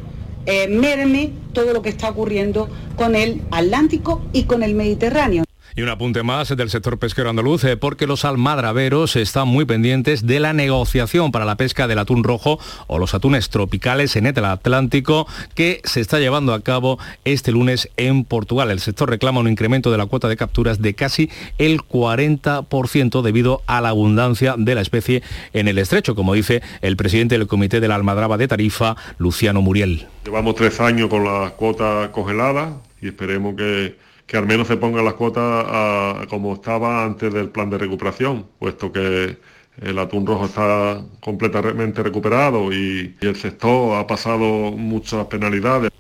[0.46, 5.44] eh, merme todo lo que está ocurriendo con el Atlántico y con el Mediterráneo.
[5.76, 10.28] Y un apunte más del sector pesquero andaluz, eh, porque los almadraveros están muy pendientes
[10.28, 14.46] de la negociación para la pesca del atún rojo o los atunes tropicales en el
[14.46, 18.72] Atlántico que se está llevando a cabo este lunes en Portugal.
[18.72, 23.62] El sector reclama un incremento de la cuota de capturas de casi el 40% debido
[23.68, 27.80] a la abundancia de la especie en el estrecho, como dice el presidente del Comité
[27.80, 30.08] de la Almadraba de Tarifa, Luciano Muriel.
[30.26, 33.96] Llevamos tres años con la cuota congelada y esperemos que
[34.32, 38.90] que al menos se pongan las cuotas como estaba antes del plan de recuperación, puesto
[38.90, 39.38] que
[39.82, 45.92] el atún rojo está completamente recuperado y el sector ha pasado muchas penalidades.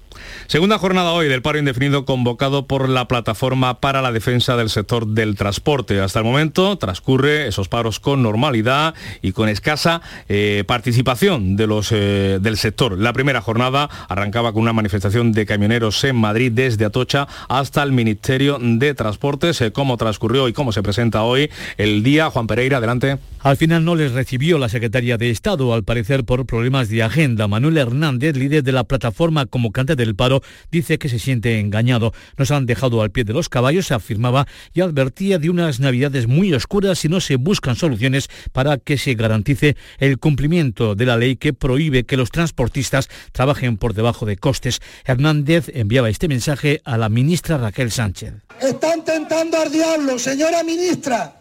[0.51, 5.07] Segunda jornada hoy del paro indefinido convocado por la Plataforma para la Defensa del Sector
[5.07, 6.01] del Transporte.
[6.01, 11.93] Hasta el momento transcurre esos paros con normalidad y con escasa eh, participación de los,
[11.93, 12.97] eh, del sector.
[12.97, 17.93] La primera jornada arrancaba con una manifestación de camioneros en Madrid desde Atocha hasta el
[17.93, 19.61] Ministerio de Transportes.
[19.61, 22.29] Eh, ¿Cómo transcurrió y cómo se presenta hoy el día?
[22.29, 23.19] Juan Pereira, adelante.
[23.39, 27.47] Al final no les recibió la secretaria de Estado, al parecer por problemas de agenda.
[27.47, 30.40] Manuel Hernández, líder de la plataforma convocante del paro,
[30.71, 32.13] dice que se siente engañado.
[32.37, 36.53] Nos han dejado al pie de los caballos, afirmaba, y advertía de unas navidades muy
[36.53, 41.35] oscuras si no se buscan soluciones para que se garantice el cumplimiento de la ley
[41.35, 44.79] que prohíbe que los transportistas trabajen por debajo de costes.
[45.05, 48.33] Hernández enviaba este mensaje a la ministra Raquel Sánchez.
[48.61, 51.35] Están tentando al diablo, señora ministra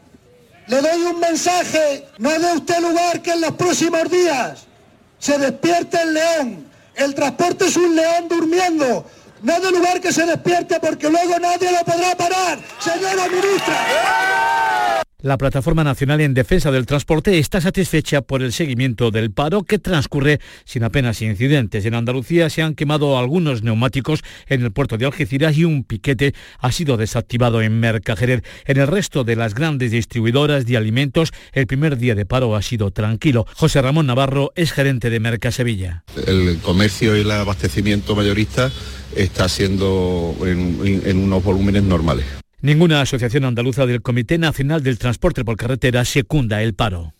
[0.71, 4.67] le doy un mensaje, no dé usted lugar que en los próximos días
[5.19, 6.70] se despierte el león.
[6.95, 9.05] El transporte es un león durmiendo.
[9.43, 15.01] No dé lugar que se despierte porque luego nadie lo podrá parar, señora ministra.
[15.23, 19.79] La Plataforma Nacional en Defensa del Transporte está satisfecha por el seguimiento del paro que
[19.79, 21.85] transcurre sin apenas incidentes.
[21.85, 26.35] En Andalucía se han quemado algunos neumáticos en el puerto de Algeciras y un piquete
[26.59, 28.43] ha sido desactivado en Mercajerer.
[28.65, 32.63] En el resto de las grandes distribuidoras de alimentos, el primer día de paro ha
[32.63, 33.47] sido tranquilo.
[33.57, 36.03] José Ramón Navarro es gerente de Mercasevilla.
[36.27, 38.73] El comercio y el abastecimiento mayorista
[39.15, 42.25] está siendo en unos volúmenes normales.
[42.63, 47.15] Ninguna asociación andaluza del Comité Nacional del Transporte por Carretera secunda el paro.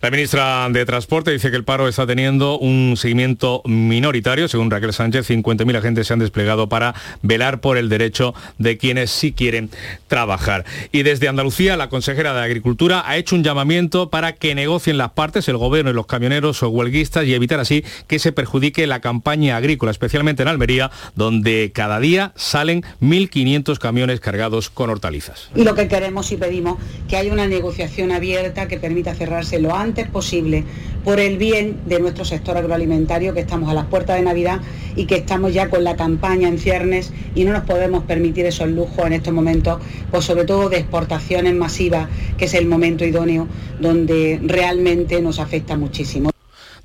[0.00, 4.46] La ministra de Transporte dice que el paro está teniendo un seguimiento minoritario.
[4.46, 9.10] Según Raquel Sánchez, 50.000 agentes se han desplegado para velar por el derecho de quienes
[9.10, 9.70] sí quieren
[10.06, 10.64] trabajar.
[10.92, 15.10] Y desde Andalucía, la consejera de Agricultura ha hecho un llamamiento para que negocien las
[15.10, 19.00] partes, el gobierno y los camioneros o huelguistas, y evitar así que se perjudique la
[19.00, 25.50] campaña agrícola, especialmente en Almería, donde cada día salen 1.500 camiones cargados con hortalizas.
[25.56, 29.74] Y lo que queremos y pedimos que haya una negociación abierta que permita cerrarse lo
[29.74, 30.64] antes antes posible
[31.02, 34.60] por el bien de nuestro sector agroalimentario, que estamos a las puertas de Navidad
[34.96, 38.68] y que estamos ya con la campaña en ciernes y no nos podemos permitir esos
[38.68, 43.48] lujos en estos momentos, pues sobre todo de exportaciones masivas, que es el momento idóneo
[43.80, 46.30] donde realmente nos afecta muchísimo.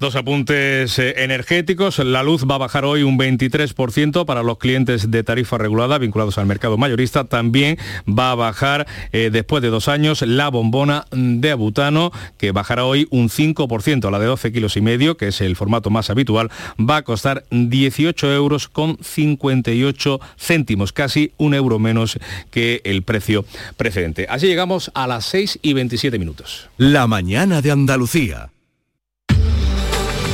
[0.04, 2.00] Dos apuntes eh, energéticos.
[2.00, 6.38] La luz va a bajar hoy un 23% para los clientes de tarifa regulada vinculados
[6.38, 7.24] al mercado mayorista.
[7.24, 12.84] También va a bajar eh, después de dos años la bombona de butano, que bajará
[12.84, 14.12] hoy un 5%.
[14.12, 17.46] La de 12 kilos y medio, que es el formato más habitual, va a costar
[17.52, 22.20] 18 euros con 58 céntimos, casi un euro menos
[22.52, 23.46] que el precio
[23.78, 24.28] precedente.
[24.30, 26.68] Así llegamos a las 6 y 27 minutos.
[26.76, 28.50] La mañana de Andalucía.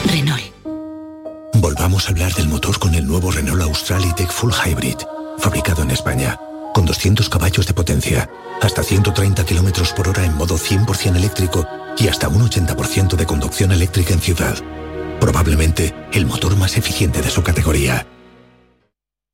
[0.10, 0.42] Renault.
[1.54, 4.98] Volvamos a hablar del motor con el nuevo Renault Australitech Full Hybrid,
[5.38, 6.40] fabricado en España,
[6.74, 8.30] con 200 caballos de potencia,
[8.62, 11.68] hasta 130 km por hora en modo 100% eléctrico
[11.98, 14.58] y hasta un 80% de conducción eléctrica en ciudad.
[15.20, 18.08] Probablemente el motor más eficiente de su categoría.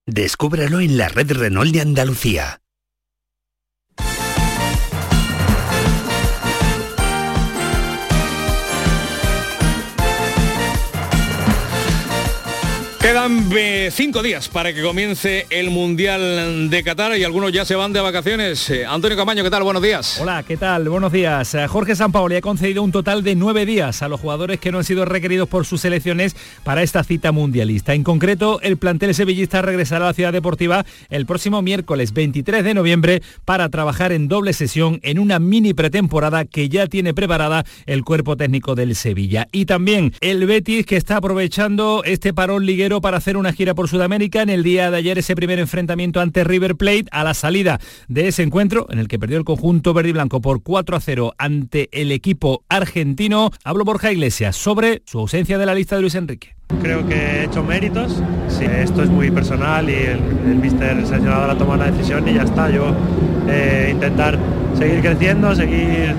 [0.06, 2.60] Descúbralo en la red Renault de Andalucía.
[13.06, 17.76] Quedan eh, cinco días para que comience el Mundial de Qatar y algunos ya se
[17.76, 18.68] van de vacaciones.
[18.72, 19.62] Eh, Antonio Camaño, ¿qué tal?
[19.62, 20.20] Buenos días.
[20.20, 20.90] Hola, ¿qué tal?
[20.90, 21.54] Buenos días.
[21.54, 24.80] Eh, Jorge Sampaoli ha concedido un total de nueve días a los jugadores que no
[24.80, 27.94] han sido requeridos por sus selecciones para esta cita mundialista.
[27.94, 32.74] En concreto, el plantel sevillista regresará a la ciudad deportiva el próximo miércoles 23 de
[32.74, 38.04] noviembre para trabajar en doble sesión en una mini pretemporada que ya tiene preparada el
[38.04, 39.48] cuerpo técnico del Sevilla.
[39.52, 43.90] Y también el Betis que está aprovechando este parón liguero Para hacer una gira por
[43.90, 44.42] Sudamérica.
[44.42, 48.28] En el día de ayer ese primer enfrentamiento ante River Plate a la salida de
[48.28, 51.34] ese encuentro en el que perdió el conjunto verde y blanco por 4 a 0
[51.38, 53.52] ante el equipo argentino.
[53.64, 56.56] Hablo Borja Iglesias sobre su ausencia de la lista de Luis Enrique.
[56.82, 61.52] Creo que he hecho méritos, sí, esto es muy personal y el, el míster seleccionador
[61.52, 62.70] ha tomado la decisión y ya está.
[62.70, 62.94] Yo
[63.48, 64.40] eh, intentar
[64.78, 66.16] seguir creciendo, seguir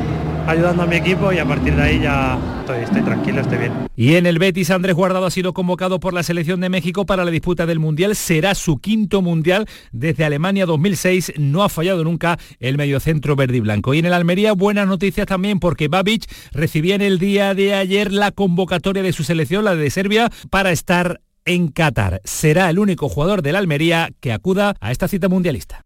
[0.47, 2.39] ayudando a mi equipo y a partir de ahí ya
[2.75, 3.73] estoy, tranquilo, estoy bien.
[3.97, 7.25] Y en el Betis Andrés Guardado ha sido convocado por la selección de México para
[7.25, 8.17] la disputa del Mundial.
[8.17, 11.35] Será su quinto Mundial desde Alemania 2006.
[11.39, 13.95] No ha fallado nunca el mediocentro verde y blanco.
[13.95, 18.13] Y en el Almería buenas noticias también porque Babic recibía en el día de ayer
[18.13, 22.21] la convocatoria de su selección, la de Serbia, para estar en Qatar.
[22.25, 25.86] Será el único jugador del Almería que acuda a esta cita mundialista.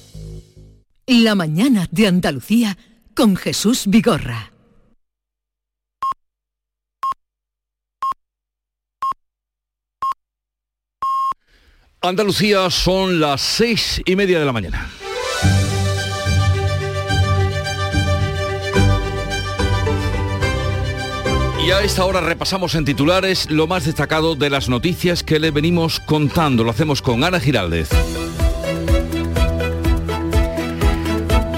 [1.07, 2.77] La mañana de Andalucía
[3.15, 4.51] con Jesús Vigorra.
[12.01, 14.89] Andalucía son las seis y media de la mañana.
[21.65, 25.51] Y a esta hora repasamos en titulares lo más destacado de las noticias que le
[25.51, 26.63] venimos contando.
[26.63, 27.89] Lo hacemos con Ana Giraldez.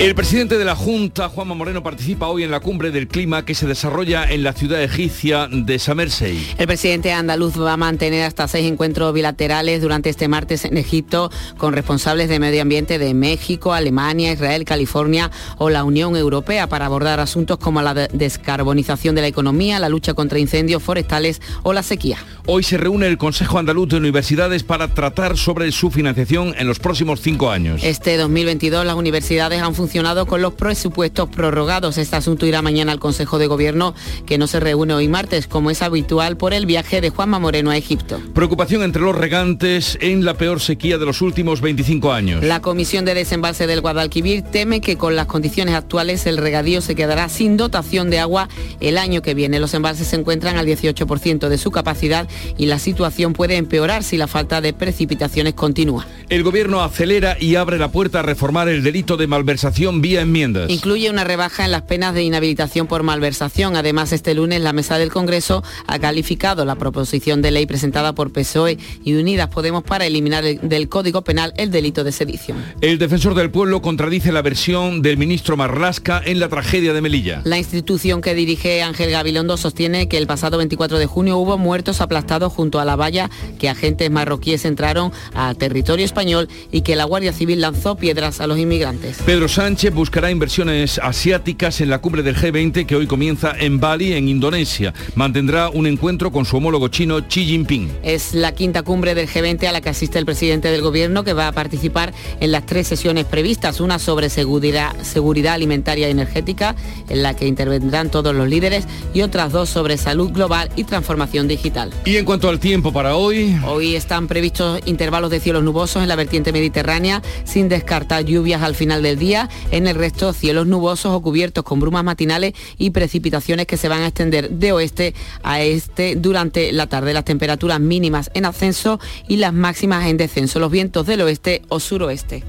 [0.04, 3.56] El presidente de la Junta, Juanma Moreno, participa hoy en la cumbre del clima que
[3.56, 6.56] se desarrolla en la ciudad egipcia de Samersey.
[6.58, 11.32] El presidente andaluz va a mantener hasta seis encuentros bilaterales durante este martes en Egipto
[11.56, 16.88] con responsables de medio ambiente de México, Alemania, Israel, California o la Unión Europea para
[16.88, 21.82] abordar asuntos como la descarbonización de la economía, la lucha contra incendios forestales o la
[21.82, 22.18] sequía.
[22.46, 26.80] Hoy se reúne el Consejo Andaluz de Universidades para tratar sobre su financiación en los
[26.80, 27.82] próximos cinco años.
[27.86, 32.00] Este 2022 las universidades han funcionado con los presupuestos prorrogados.
[32.00, 33.94] Este asunto irá mañana al Consejo de Gobierno,
[34.26, 37.70] que no se reúne hoy martes, como es habitual por el viaje de Juanma Moreno
[37.70, 38.20] a Egipto.
[38.34, 42.44] Preocupación entre los regantes en la peor sequía de los últimos 25 años.
[42.44, 46.96] La Comisión de Desembalse del Guadalquivir teme que con las condiciones actuales el regadío se
[46.96, 49.60] quedará sin dotación de agua el año que viene.
[49.60, 52.28] Los embalses se encuentran al 18% de su capacidad
[52.58, 56.08] y la situación puede empeorar si la falta de precipitaciones continúa.
[56.30, 60.70] El Gobierno acelera y abre la puerta a reformar el delito de malversación vía enmiendas.
[60.70, 63.76] Incluye una rebaja en las penas de inhabilitación por malversación.
[63.76, 68.32] Además, este lunes la mesa del Congreso ha calificado la proposición de ley presentada por
[68.32, 72.58] PSOE y Unidas Podemos para eliminar del Código Penal el delito de sedición.
[72.82, 77.42] El defensor del pueblo contradice la versión del ministro Marlasca en la tragedia de Melilla.
[77.44, 82.02] La institución que dirige Ángel Gabilondo sostiene que el pasado 24 de junio hubo muertos
[82.02, 87.06] aplastados junto a la valla que agentes marroquíes entraron a territorio español y que la
[87.06, 89.18] Guardia Civil lanzó piedras a los inmigrantes.
[89.26, 89.63] Pedro Sánchez
[89.94, 94.94] buscará inversiones asiáticas en la cumbre del G20 que hoy comienza en Bali, en Indonesia.
[95.16, 97.90] Mantendrá un encuentro con su homólogo chino Xi Jinping.
[98.04, 101.32] Es la quinta cumbre del G20 a la que asiste el presidente del gobierno que
[101.32, 106.76] va a participar en las tres sesiones previstas, una sobre seguridad, seguridad alimentaria y energética,
[107.08, 111.48] en la que intervendrán todos los líderes, y otras dos sobre salud global y transformación
[111.48, 111.90] digital.
[112.04, 113.58] Y en cuanto al tiempo para hoy...
[113.66, 118.76] Hoy están previstos intervalos de cielos nubosos en la vertiente mediterránea, sin descartar lluvias al
[118.76, 123.68] final del día en el resto, cielos nubosos o cubiertos con brumas matinales y precipitaciones
[123.68, 125.14] que se van a extender de oeste
[125.44, 127.14] a este durante la tarde.
[127.14, 130.60] Las temperaturas mínimas en ascenso y las máximas en descenso.
[130.60, 132.44] Los vientos del oeste o suroeste.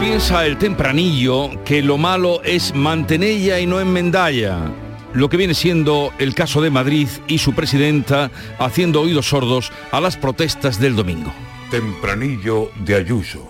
[0.00, 4.70] Piensa el tempranillo que lo malo es mantenella y no enmendalla
[5.14, 10.00] lo que viene siendo el caso de Madrid y su presidenta haciendo oídos sordos a
[10.00, 11.32] las protestas del domingo.
[11.70, 13.48] Tempranillo de Ayuso.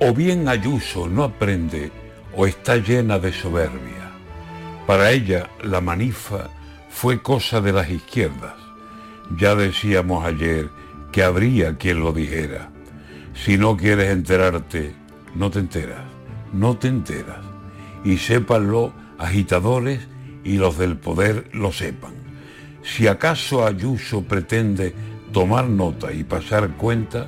[0.00, 1.90] O bien Ayuso no aprende
[2.36, 4.12] o está llena de soberbia.
[4.86, 6.50] Para ella la manifa
[6.88, 8.54] fue cosa de las izquierdas.
[9.36, 10.68] Ya decíamos ayer
[11.12, 12.70] que habría quien lo dijera.
[13.34, 14.94] Si no quieres enterarte,
[15.34, 16.04] no te enteras,
[16.52, 17.38] no te enteras.
[18.04, 20.00] Y sépanlo agitadores
[20.44, 22.12] y los del poder lo sepan.
[22.82, 24.94] Si acaso Ayuso pretende
[25.32, 27.26] tomar nota y pasar cuenta,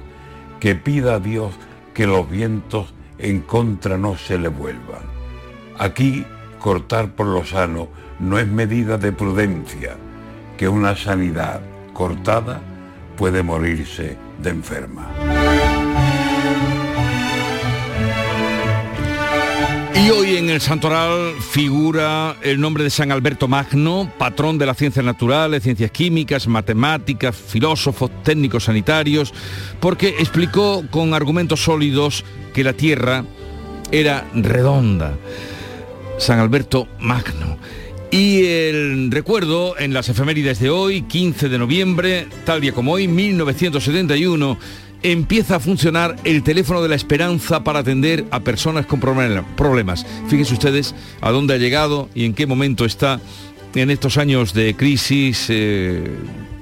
[0.58, 1.52] que pida a Dios
[1.94, 5.02] que los vientos en contra no se le vuelvan.
[5.78, 6.24] Aquí
[6.58, 9.96] cortar por lo sano no es medida de prudencia,
[10.56, 11.60] que una sanidad
[11.92, 12.60] cortada
[13.16, 15.39] puede morirse de enferma.
[19.94, 24.76] Y hoy en el Santoral figura el nombre de San Alberto Magno, patrón de las
[24.76, 29.32] ciencias naturales, ciencias químicas, matemáticas, filósofos, técnicos sanitarios,
[29.80, 32.24] porque explicó con argumentos sólidos
[32.54, 33.24] que la Tierra
[33.90, 35.16] era redonda.
[36.18, 37.58] San Alberto Magno.
[38.10, 43.06] Y el recuerdo en las efemérides de hoy, 15 de noviembre, tal día como hoy,
[43.06, 44.58] 1971,
[45.02, 50.06] empieza a funcionar el teléfono de la esperanza para atender a personas con problemas.
[50.28, 53.20] Fíjense ustedes a dónde ha llegado y en qué momento está
[53.74, 55.46] en estos años de crisis.
[55.48, 56.04] Eh,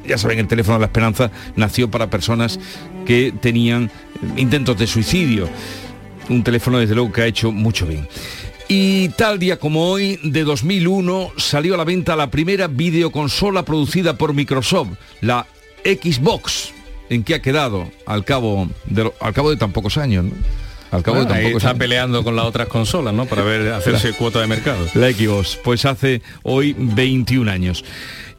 [0.07, 2.59] ya saben, el teléfono de la esperanza nació para personas
[3.07, 3.91] que tenían
[4.37, 5.49] intentos de suicidio.
[6.29, 8.07] Un teléfono desde luego que ha hecho mucho bien.
[8.69, 14.19] Y tal día como hoy, de 2001, salió a la venta la primera videoconsola producida
[14.19, 14.91] por Microsoft,
[15.23, 15.47] la
[15.85, 16.75] Xbox
[17.11, 20.33] en qué ha quedado al cabo de, al cabo de tan pocos años, ¿no?
[20.91, 23.27] Al cabo de tan pocos está peleando con las otras consolas, ¿no?
[23.27, 24.87] Para ver hacerse cuota de mercado.
[24.95, 27.85] La Xbox, pues hace hoy 21 años.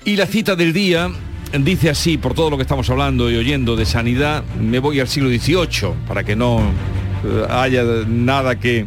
[0.06, 1.12] Y la cita del día
[1.58, 5.08] dice así, por todo lo que estamos hablando y oyendo de sanidad, me voy al
[5.08, 8.86] siglo XVIII para que no eh, haya nada que,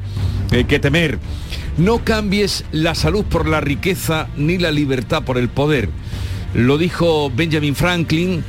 [0.53, 1.19] eh, que temer.
[1.79, 5.89] No cambies la salud por la riqueza ni la libertad por el poder.
[6.55, 8.45] Lo dijo Benjamin Franklin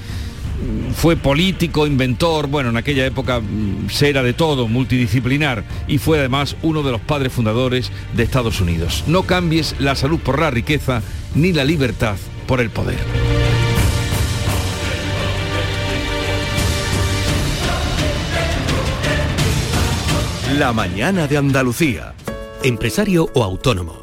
[0.95, 6.20] fue político, inventor, bueno, en aquella época mm, se era de todo, multidisciplinar, y fue
[6.20, 9.03] además uno de los padres fundadores de Estados Unidos.
[9.07, 11.01] No cambies la salud por la riqueza,
[11.36, 12.16] ni la libertad
[12.47, 12.99] por el poder.
[20.57, 22.14] La mañana de Andalucía.
[22.64, 24.03] Empresario o autónomo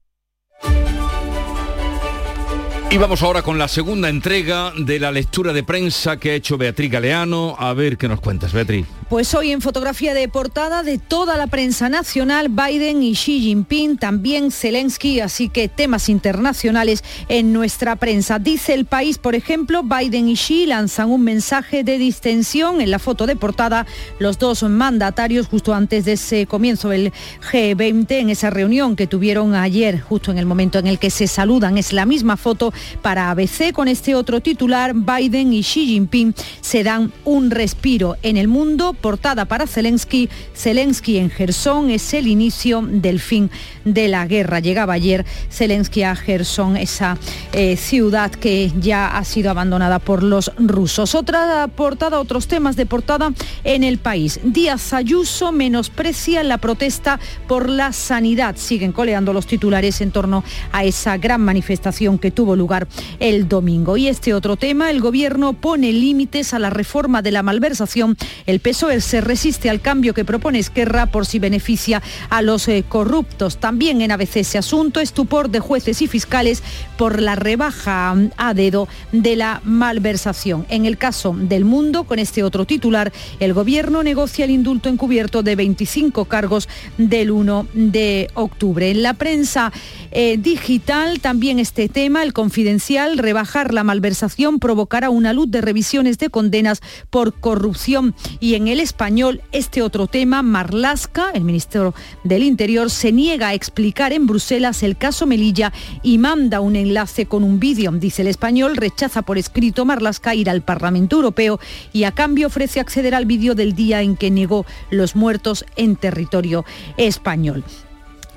[2.91, 6.57] Y vamos ahora con la segunda entrega de la lectura de prensa que ha hecho
[6.57, 7.55] Beatriz Galeano.
[7.57, 8.85] A ver qué nos cuentas, Beatriz.
[9.11, 13.97] Pues hoy en fotografía de portada de toda la prensa nacional, Biden y Xi Jinping,
[13.97, 18.39] también Zelensky, así que temas internacionales en nuestra prensa.
[18.39, 22.99] Dice el país, por ejemplo, Biden y Xi lanzan un mensaje de distensión en la
[22.99, 23.85] foto de portada.
[24.17, 27.11] Los dos mandatarios justo antes de ese comienzo del
[27.51, 31.27] G20, en esa reunión que tuvieron ayer, justo en el momento en el que se
[31.27, 36.33] saludan, es la misma foto para ABC con este otro titular, Biden y Xi Jinping
[36.61, 40.29] se dan un respiro en el mundo portada para Zelensky.
[40.55, 43.49] Zelensky en Gerson es el inicio del fin
[43.83, 44.59] de la guerra.
[44.59, 47.17] Llegaba ayer Zelensky a Gerson, esa
[47.53, 51.15] eh, ciudad que ya ha sido abandonada por los rusos.
[51.15, 53.33] Otra portada, otros temas de portada
[53.63, 54.39] en el país.
[54.43, 58.55] Díaz Ayuso menosprecia la protesta por la sanidad.
[58.57, 62.87] Siguen coleando los titulares en torno a esa gran manifestación que tuvo lugar
[63.19, 63.97] el domingo.
[63.97, 68.17] Y este otro tema, el gobierno pone límites a la reforma de la malversación.
[68.45, 72.83] El PSOE se resiste al cambio que propone Esquerra por si beneficia a los eh,
[72.87, 73.57] corruptos.
[73.57, 76.63] También en ABC ese asunto, estupor de jueces y fiscales
[76.97, 80.65] por la rebaja mm, a dedo de la malversación.
[80.69, 85.43] En el caso del mundo, con este otro titular, el gobierno negocia el indulto encubierto
[85.43, 86.67] de 25 cargos
[86.97, 88.89] del 1 de octubre.
[88.89, 89.71] En la prensa
[90.11, 96.17] eh, digital también este tema, el confidencial, rebajar la malversación provocará una luz de revisiones
[96.17, 101.93] de condenas por corrupción y en el español este otro tema, Marlasca, el ministro
[102.23, 105.71] del Interior, se niega a explicar en Bruselas el caso Melilla
[106.03, 107.91] y manda un enlace con un vídeo.
[107.91, 111.59] Dice el español, rechaza por escrito Marlasca ir al Parlamento Europeo
[111.93, 115.95] y a cambio ofrece acceder al vídeo del día en que negó los muertos en
[115.95, 116.65] territorio
[116.97, 117.63] español.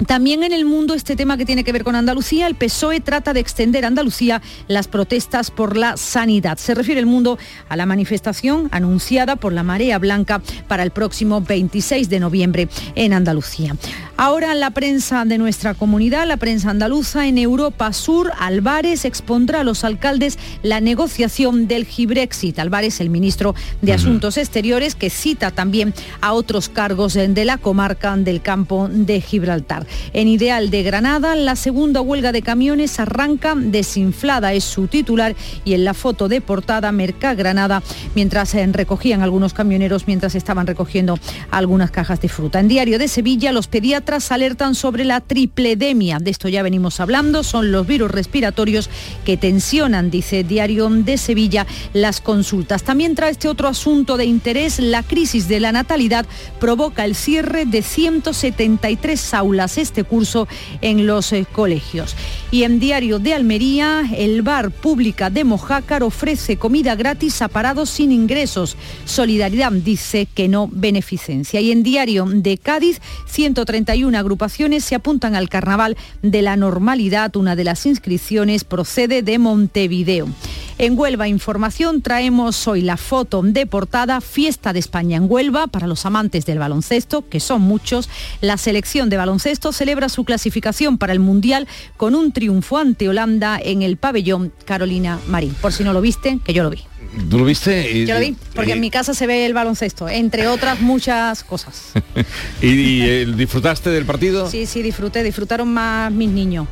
[0.07, 3.32] También en el mundo este tema que tiene que ver con Andalucía, el PSOE trata
[3.32, 6.59] de extender a Andalucía las protestas por la sanidad.
[6.59, 7.38] Se refiere el mundo
[7.68, 13.12] a la manifestación anunciada por la Marea Blanca para el próximo 26 de noviembre en
[13.12, 13.76] Andalucía.
[14.16, 19.64] Ahora la prensa de nuestra comunidad, la prensa andaluza en Europa Sur, Álvarez expondrá a
[19.64, 22.59] los alcaldes la negociación del Gibrexit.
[22.59, 28.16] Álvarez, el ministro de Asuntos Exteriores, que cita también a otros cargos de la comarca
[28.16, 29.84] del campo de Gibraltar.
[30.12, 35.74] En Ideal de Granada, la segunda huelga de camiones arranca desinflada, es su titular, y
[35.74, 37.82] en la foto de portada Merca Granada,
[38.14, 41.18] mientras eh, recogían algunos camioneros, mientras estaban recogiendo
[41.51, 42.61] algunas cajas de fruta.
[42.61, 46.18] En Diario de Sevilla, los pediatras alertan sobre la tripledemia.
[46.18, 48.91] De esto ya venimos hablando, son los virus respiratorios
[49.24, 52.82] que tensionan, dice Diario de Sevilla, las consultas.
[52.82, 56.26] También trae este otro asunto de interés, la crisis de la natalidad
[56.61, 60.49] provoca el cierre de 173 aulas este curso
[60.81, 62.16] en los eh, colegios.
[62.51, 67.91] Y en Diario de Almería, el bar pública de Mojácar ofrece comida gratis a parados
[67.91, 68.77] sin ingresos.
[69.05, 71.61] Solidaridad dice que no beneficencia.
[71.61, 77.35] Y en Diario de Cádiz, 131 agrupaciones se apuntan al carnaval de la normalidad.
[77.37, 80.29] Una de las inscripciones procede de Montevideo.
[80.77, 85.87] En Huelva Información traemos hoy la foto de portada Fiesta de España en Huelva para
[85.87, 88.09] los amantes del baloncesto, que son muchos.
[88.41, 93.59] La selección de baloncesto celebra su clasificación para el Mundial con un triunfo ante Holanda
[93.62, 95.55] en el pabellón Carolina Marín.
[95.55, 96.85] Por si no lo viste, que yo lo vi.
[97.31, 98.07] ¿Tú lo viste?
[98.07, 101.93] Yo lo vi, porque en mi casa se ve el baloncesto, entre otras muchas cosas.
[102.62, 104.51] ¿Y, eh, disfrutaste del partido?
[104.51, 106.67] Sí, sí, disfruté, disfrutaron más mis niños.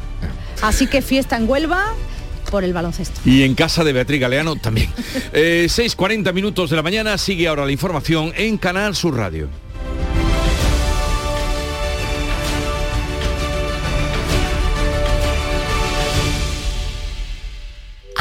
[0.61, 1.95] Así que fiesta en Huelva,
[2.51, 3.21] por el baloncesto.
[3.25, 4.91] Y en casa de Beatriz Galeano también.
[5.33, 9.49] eh, 6.40 minutos de la mañana, sigue ahora la información en Canal Sur Radio.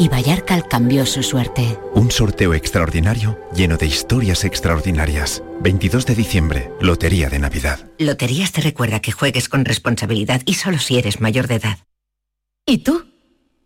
[0.00, 1.78] y Vallarcal cambió su suerte.
[1.92, 5.42] Un sorteo extraordinario lleno de historias extraordinarias.
[5.60, 7.86] 22 de diciembre, Lotería de Navidad.
[7.98, 11.78] Loterías te recuerda que juegues con responsabilidad y solo si eres mayor de edad.
[12.64, 13.09] ¿Y tú?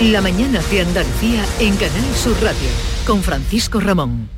[0.00, 2.68] La mañana de Andalucía en Canal Sur Radio
[3.06, 4.28] con Francisco Ramón.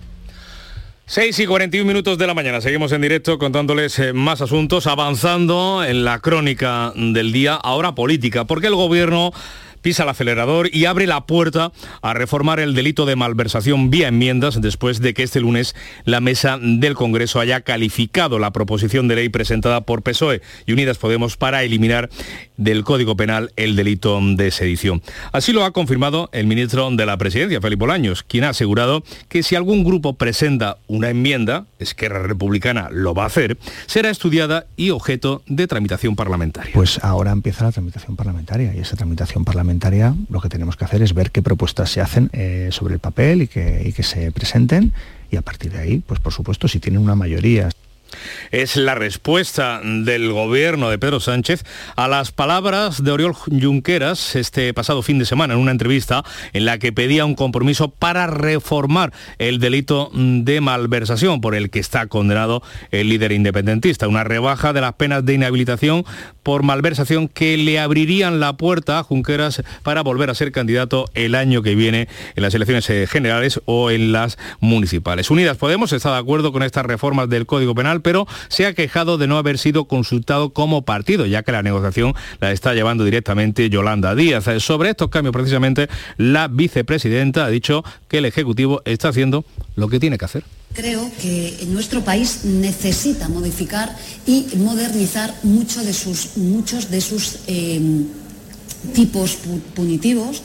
[1.07, 2.61] 6 y 41 minutos de la mañana.
[2.61, 8.45] Seguimos en directo contándoles eh, más asuntos, avanzando en la crónica del día, ahora política,
[8.45, 9.33] porque el gobierno
[9.81, 14.61] pisa el acelerador y abre la puerta a reformar el delito de malversación vía enmiendas
[14.61, 19.29] después de que este lunes la mesa del Congreso haya calificado la proposición de ley
[19.29, 22.11] presentada por PSOE y Unidas Podemos para eliminar
[22.59, 25.01] del Código Penal el delito de sedición.
[25.33, 29.43] Así lo ha confirmado el ministro de la Presidencia, Felipe Bolaños, quien ha asegurado que
[29.43, 33.57] si algún grupo presenta una enmienda, Esquerra Republicana lo va a hacer,
[33.87, 36.73] será estudiada y objeto de tramitación parlamentaria.
[36.75, 41.03] Pues ahora empieza la tramitación parlamentaria y esa tramitación parlamentaria lo que tenemos que hacer
[41.03, 44.33] es ver qué propuestas se hacen eh, sobre el papel y que, y que se
[44.33, 44.93] presenten
[45.31, 47.69] y a partir de ahí, pues por supuesto, si tienen una mayoría
[48.51, 51.65] es la respuesta del gobierno de Pedro Sánchez
[51.97, 56.65] a las palabras de Oriol Junqueras este pasado fin de semana en una entrevista en
[56.65, 62.07] la que pedía un compromiso para reformar el delito de malversación por el que está
[62.07, 66.05] condenado el líder independentista, una rebaja de las penas de inhabilitación
[66.43, 71.35] por malversación que le abrirían la puerta a Junqueras para volver a ser candidato el
[71.35, 75.31] año que viene en las elecciones eh, generales o en las municipales.
[75.31, 79.18] Unidas Podemos está de acuerdo con estas reformas del Código Penal pero se ha quejado
[79.18, 83.70] de no haber sido consultado como partido, ya que la negociación la está llevando directamente
[83.70, 84.46] Yolanda Díaz.
[84.59, 89.44] Sobre estos cambios, precisamente, la vicepresidenta ha dicho que el Ejecutivo está haciendo
[89.76, 90.44] lo que tiene que hacer.
[90.74, 93.96] Creo que nuestro país necesita modificar
[94.26, 97.80] y modernizar de sus, muchos de sus eh,
[98.94, 99.38] tipos
[99.74, 100.42] punitivos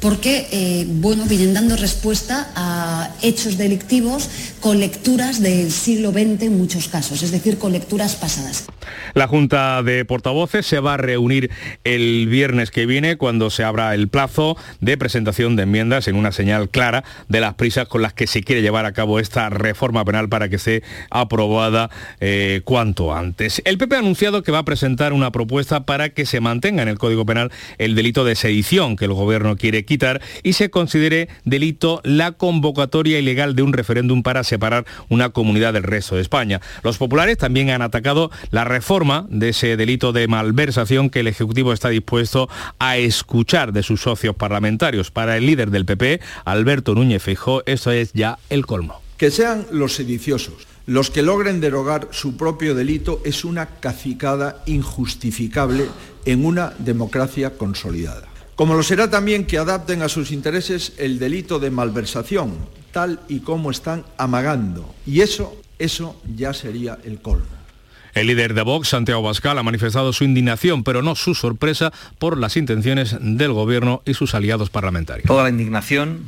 [0.00, 4.28] porque eh, bueno, vienen dando respuesta a hechos delictivos
[4.60, 8.66] con lecturas del siglo XX en muchos casos, es decir, con lecturas pasadas.
[9.14, 11.50] La Junta de Portavoces se va a reunir
[11.84, 16.32] el viernes que viene cuando se abra el plazo de presentación de enmiendas en una
[16.32, 20.04] señal clara de las prisas con las que se quiere llevar a cabo esta reforma
[20.04, 20.80] penal para que sea
[21.10, 21.90] aprobada
[22.20, 23.62] eh, cuanto antes.
[23.64, 26.88] El PP ha anunciado que va a presentar una propuesta para que se mantenga en
[26.88, 31.28] el Código Penal el delito de sedición que el Gobierno quiere quitar y se considere
[31.44, 36.60] delito la convocatoria ilegal de un referéndum para separar una comunidad del resto de España.
[36.84, 41.72] Los populares también han atacado la reforma de ese delito de malversación que el Ejecutivo
[41.72, 45.10] está dispuesto a escuchar de sus socios parlamentarios.
[45.10, 49.00] Para el líder del PP, Alberto Núñez Feijóo, esto es ya el colmo.
[49.16, 55.84] Que sean los sediciosos los que logren derogar su propio delito es una cacicada injustificable
[56.24, 58.26] en una democracia consolidada.
[58.58, 62.56] Como lo será también que adapten a sus intereses el delito de malversación,
[62.90, 64.92] tal y como están amagando.
[65.06, 67.46] Y eso, eso ya sería el colmo.
[68.14, 72.36] El líder de Vox, Santiago Bascal, ha manifestado su indignación, pero no su sorpresa por
[72.36, 75.28] las intenciones del Gobierno y sus aliados parlamentarios.
[75.28, 76.24] Toda la indignación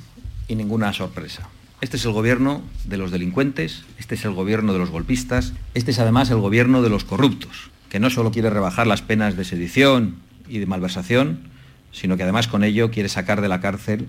[0.47, 1.49] y ninguna sorpresa.
[1.81, 5.91] Este es el gobierno de los delincuentes, este es el gobierno de los golpistas, este
[5.91, 9.45] es además el gobierno de los corruptos, que no solo quiere rebajar las penas de
[9.45, 10.14] sedición
[10.49, 11.51] y de malversación,
[11.93, 14.07] sino que además con ello quiere sacar de la cárcel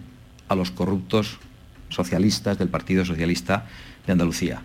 [0.48, 1.40] a los corruptos
[1.90, 3.66] socialistas del Partido Socialista
[4.06, 4.64] de Andalucía.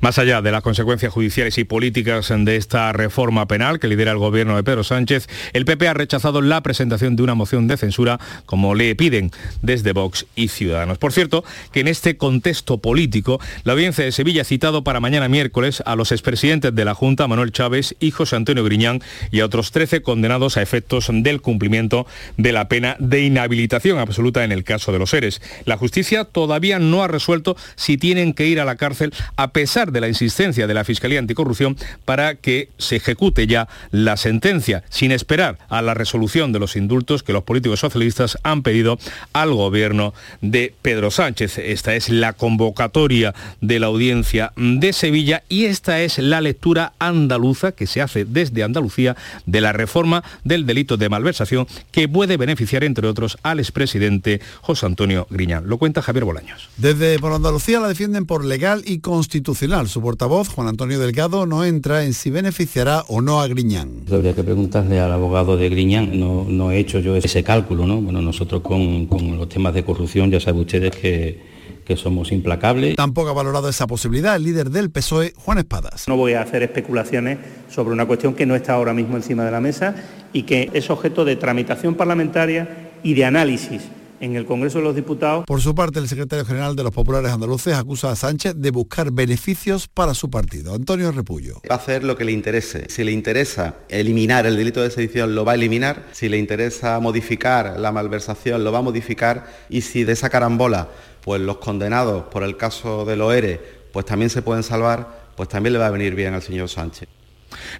[0.00, 4.18] Más allá de las consecuencias judiciales y políticas de esta reforma penal que lidera el
[4.18, 8.18] gobierno de Pedro Sánchez, el PP ha rechazado la presentación de una moción de censura
[8.46, 9.30] como le piden
[9.62, 10.98] desde Vox y Ciudadanos.
[10.98, 15.28] Por cierto, que en este contexto político, la audiencia de Sevilla ha citado para mañana
[15.28, 19.00] miércoles a los expresidentes de la Junta, Manuel Chávez y José Antonio Griñán,
[19.30, 22.06] y a otros 13 condenados a efectos del cumplimiento
[22.36, 25.40] de la pena de inhabilitación absoluta en el caso de los seres.
[25.64, 29.90] La justicia todavía no ha resuelto si tienen que ir a la cárcel a pesar
[29.90, 35.10] de la insistencia de la Fiscalía Anticorrupción para que se ejecute ya la sentencia, sin
[35.10, 39.00] esperar a la resolución de los indultos que los políticos socialistas han pedido
[39.32, 41.58] al gobierno de Pedro Sánchez.
[41.58, 47.72] Esta es la convocatoria de la audiencia de Sevilla y esta es la lectura andaluza
[47.72, 52.84] que se hace desde Andalucía de la reforma del delito de malversación que puede beneficiar,
[52.84, 55.68] entre otros, al expresidente José Antonio Griñán.
[55.68, 56.68] Lo cuenta Javier Bolaños.
[56.76, 61.64] Desde por Andalucía la defienden por legal y constitucional su portavoz, Juan Antonio Delgado, no
[61.64, 64.04] entra en si beneficiará o no a Griñán.
[64.12, 68.00] Habría que preguntarle al abogado de Griñán, no, no he hecho yo ese cálculo, ¿no?
[68.00, 71.40] Bueno, nosotros con, con los temas de corrupción ya saben ustedes que,
[71.84, 72.96] que somos implacables.
[72.96, 76.06] Tampoco ha valorado esa posibilidad el líder del PSOE, Juan Espadas.
[76.08, 77.38] No voy a hacer especulaciones
[77.70, 79.94] sobre una cuestión que no está ahora mismo encima de la mesa
[80.32, 83.82] y que es objeto de tramitación parlamentaria y de análisis
[84.20, 85.44] en el Congreso de los Diputados.
[85.46, 89.10] Por su parte, el secretario general de los populares andaluces acusa a Sánchez de buscar
[89.12, 90.74] beneficios para su partido.
[90.74, 91.60] Antonio Repullo.
[91.70, 92.86] Va a hacer lo que le interese.
[92.88, 96.06] Si le interesa eliminar el delito de sedición, lo va a eliminar.
[96.12, 99.46] Si le interesa modificar la malversación, lo va a modificar.
[99.68, 100.88] Y si de esa carambola,
[101.22, 103.60] pues los condenados por el caso de Loere,
[103.92, 107.17] pues también se pueden salvar, pues también le va a venir bien al señor Sánchez.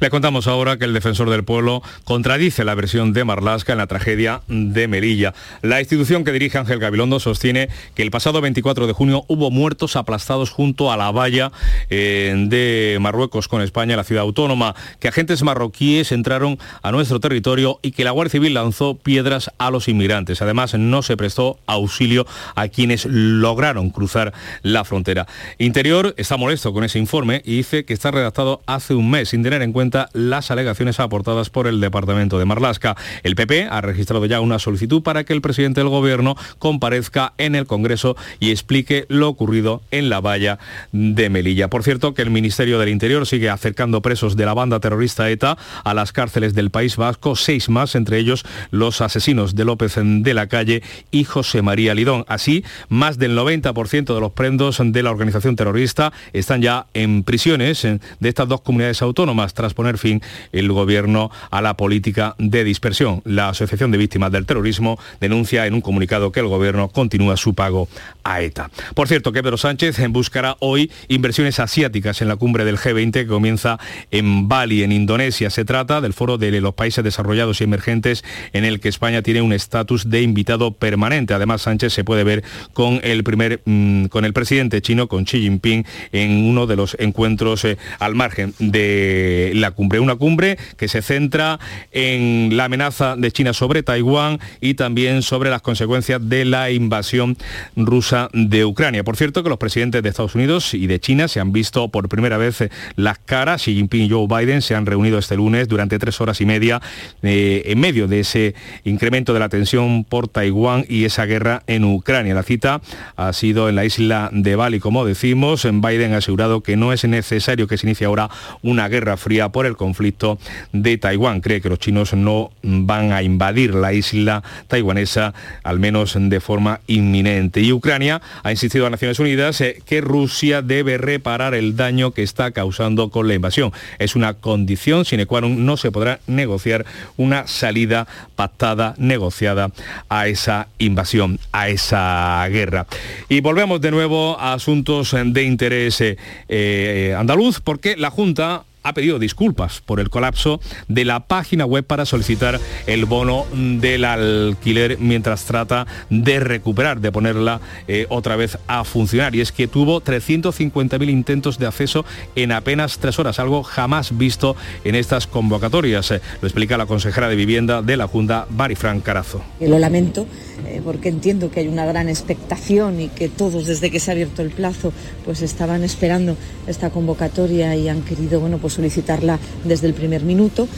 [0.00, 3.86] Le contamos ahora que el defensor del pueblo contradice la versión de Marlasca en la
[3.86, 5.34] tragedia de Melilla.
[5.62, 9.96] La institución que dirige Ángel Gabilondo sostiene que el pasado 24 de junio hubo muertos
[9.96, 11.52] aplastados junto a la valla
[11.90, 17.78] eh, de Marruecos con España, la ciudad autónoma, que agentes marroquíes entraron a nuestro territorio
[17.82, 20.42] y que la Guardia Civil lanzó piedras a los inmigrantes.
[20.42, 25.26] Además, no se prestó auxilio a quienes lograron cruzar la frontera.
[25.58, 29.42] Interior está molesto con ese informe y dice que está redactado hace un mes sin
[29.62, 32.96] en cuenta las alegaciones aportadas por el Departamento de Marlasca.
[33.22, 37.54] El PP ha registrado ya una solicitud para que el presidente del Gobierno comparezca en
[37.54, 40.58] el Congreso y explique lo ocurrido en la valla
[40.92, 41.68] de Melilla.
[41.68, 45.58] Por cierto, que el Ministerio del Interior sigue acercando presos de la banda terrorista ETA
[45.84, 50.34] a las cárceles del País Vasco, seis más, entre ellos los asesinos de López de
[50.34, 52.24] la Calle y José María Lidón.
[52.28, 57.82] Así, más del 90% de los prendos de la organización terrorista están ya en prisiones
[57.82, 60.22] de estas dos comunidades autónomas tras poner fin
[60.52, 63.22] el gobierno a la política de dispersión.
[63.24, 67.54] La Asociación de Víctimas del Terrorismo denuncia en un comunicado que el gobierno continúa su
[67.54, 67.88] pago
[68.24, 68.70] a ETA.
[68.94, 73.26] Por cierto, que Pedro Sánchez buscará hoy inversiones asiáticas en la cumbre del G20 que
[73.26, 73.78] comienza
[74.10, 75.50] en Bali, en Indonesia.
[75.50, 79.42] Se trata del foro de los países desarrollados y emergentes en el que España tiene
[79.42, 81.34] un estatus de invitado permanente.
[81.34, 85.40] Además, Sánchez se puede ver con el primer mm, con el presidente chino, con Xi
[85.40, 90.00] Jinping, en uno de los encuentros eh, al margen de la cumbre.
[90.00, 91.58] Una cumbre que se centra
[91.92, 97.36] en la amenaza de China sobre Taiwán y también sobre las consecuencias de la invasión
[97.76, 99.04] rusa de Ucrania.
[99.04, 102.08] Por cierto, que los presidentes de Estados Unidos y de China se han visto por
[102.08, 103.62] primera vez las caras.
[103.62, 106.80] Xi Jinping y Joe Biden se han reunido este lunes durante tres horas y media
[107.22, 111.84] eh, en medio de ese incremento de la tensión por Taiwán y esa guerra en
[111.84, 112.34] Ucrania.
[112.34, 112.80] La cita
[113.16, 115.66] ha sido en la isla de Bali, como decimos.
[115.70, 118.30] Biden ha asegurado que no es necesario que se inicie ahora
[118.62, 119.16] una guerra
[119.52, 120.38] por el conflicto
[120.72, 121.40] de Taiwán.
[121.40, 126.80] Cree que los chinos no van a invadir la isla taiwanesa, al menos de forma
[126.86, 127.60] inminente.
[127.60, 132.22] Y Ucrania ha insistido a Naciones Unidas eh, que Rusia debe reparar el daño que
[132.22, 133.72] está causando con la invasión.
[133.98, 139.70] Es una condición sine qua non, no se podrá negociar una salida pactada, negociada
[140.08, 142.86] a esa invasión, a esa guerra.
[143.28, 146.16] Y volvemos de nuevo a asuntos de interés eh,
[146.48, 151.84] eh, andaluz, porque la Junta ha pedido disculpas por el colapso de la página web
[151.84, 158.58] para solicitar el bono del alquiler mientras trata de recuperar, de ponerla eh, otra vez
[158.66, 159.34] a funcionar.
[159.34, 164.56] Y es que tuvo 350.000 intentos de acceso en apenas tres horas, algo jamás visto
[164.84, 166.10] en estas convocatorias.
[166.10, 169.42] Eh, lo explica la consejera de Vivienda de la Junta, Marifran Carazo.
[169.60, 170.26] Lo lamento
[170.66, 174.12] eh, porque entiendo que hay una gran expectación y que todos desde que se ha
[174.12, 174.92] abierto el plazo
[175.24, 176.36] pues estaban esperando
[176.66, 180.68] esta convocatoria y han querido bueno pues solicitarla desde el primer minuto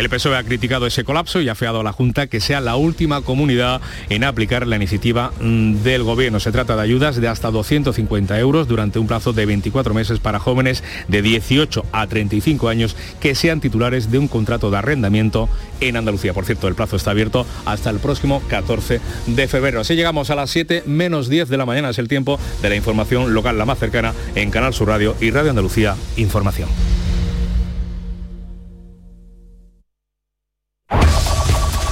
[0.00, 2.76] el PSOE ha criticado ese colapso y ha feado a la Junta que sea la
[2.76, 6.40] última comunidad en aplicar la iniciativa mm, del Gobierno.
[6.40, 10.38] Se trata de ayudas de hasta 250 euros durante un plazo de 24 meses para
[10.38, 15.98] jóvenes de 18 a 35 años que sean titulares de un contrato de arrendamiento en
[15.98, 16.32] Andalucía.
[16.32, 19.80] Por cierto, el plazo está abierto hasta el próximo 14 de febrero.
[19.80, 21.90] Así llegamos a las 7 menos 10 de la mañana.
[21.90, 25.30] Es el tiempo de la información local la más cercana en Canal Sur Radio y
[25.30, 26.70] Radio Andalucía Información.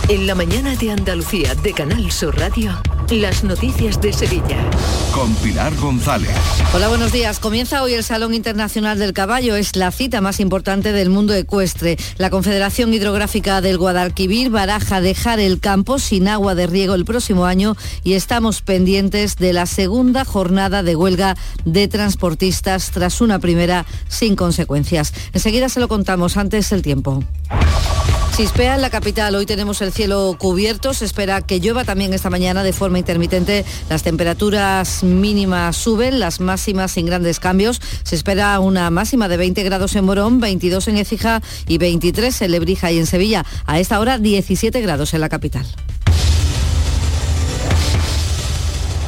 [0.09, 2.73] En la mañana de Andalucía de Canal Sur Radio,
[3.11, 4.57] las noticias de Sevilla.
[5.13, 6.31] Con Pilar González.
[6.73, 7.39] Hola, buenos días.
[7.39, 9.55] Comienza hoy el Salón Internacional del Caballo.
[9.55, 11.99] Es la cita más importante del mundo ecuestre.
[12.17, 17.45] La Confederación Hidrográfica del Guadalquivir baraja dejar el campo sin agua de riego el próximo
[17.45, 21.37] año y estamos pendientes de la segunda jornada de huelga
[21.67, 25.13] de transportistas tras una primera sin consecuencias.
[25.35, 27.23] Enseguida se lo contamos antes el tiempo.
[28.39, 32.31] Chispea en la capital, hoy tenemos el cielo cubierto, se espera que llueva también esta
[32.31, 38.61] mañana de forma intermitente, las temperaturas mínimas suben, las máximas sin grandes cambios, se espera
[38.61, 42.99] una máxima de 20 grados en Morón, 22 en Écija y 23 en Lebrija y
[42.99, 45.67] en Sevilla, a esta hora 17 grados en la capital.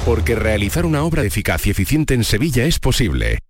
[0.05, 3.39] Porque realizar una obra eficaz y eficiente en Sevilla es posible.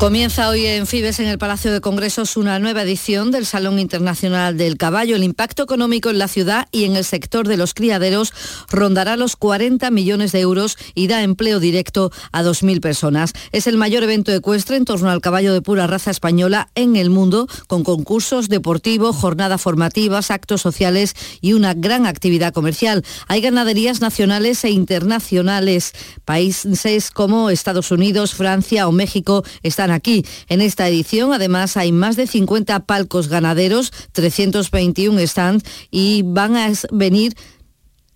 [0.00, 4.56] Comienza hoy en Fibes, en el Palacio de Congresos, una nueva edición del Salón Internacional
[4.56, 5.14] del Caballo.
[5.14, 8.32] El impacto económico en la ciudad y en el sector de los criaderos
[8.70, 13.34] rondará los 40 millones de euros y da empleo directo a 2.000 personas.
[13.52, 17.10] Es el mayor evento ecuestre en torno al caballo de pura raza española en el
[17.10, 23.04] mundo, con concursos deportivos, jornadas formativas, actos sociales y una gran actividad comercial.
[23.28, 25.92] Hay ganaderías nacionales e internacionales.
[26.24, 30.24] Países como Estados Unidos, Francia o México están aquí.
[30.48, 36.70] En esta edición, además, hay más de 50 palcos ganaderos, 321 stands y van a
[36.90, 37.34] venir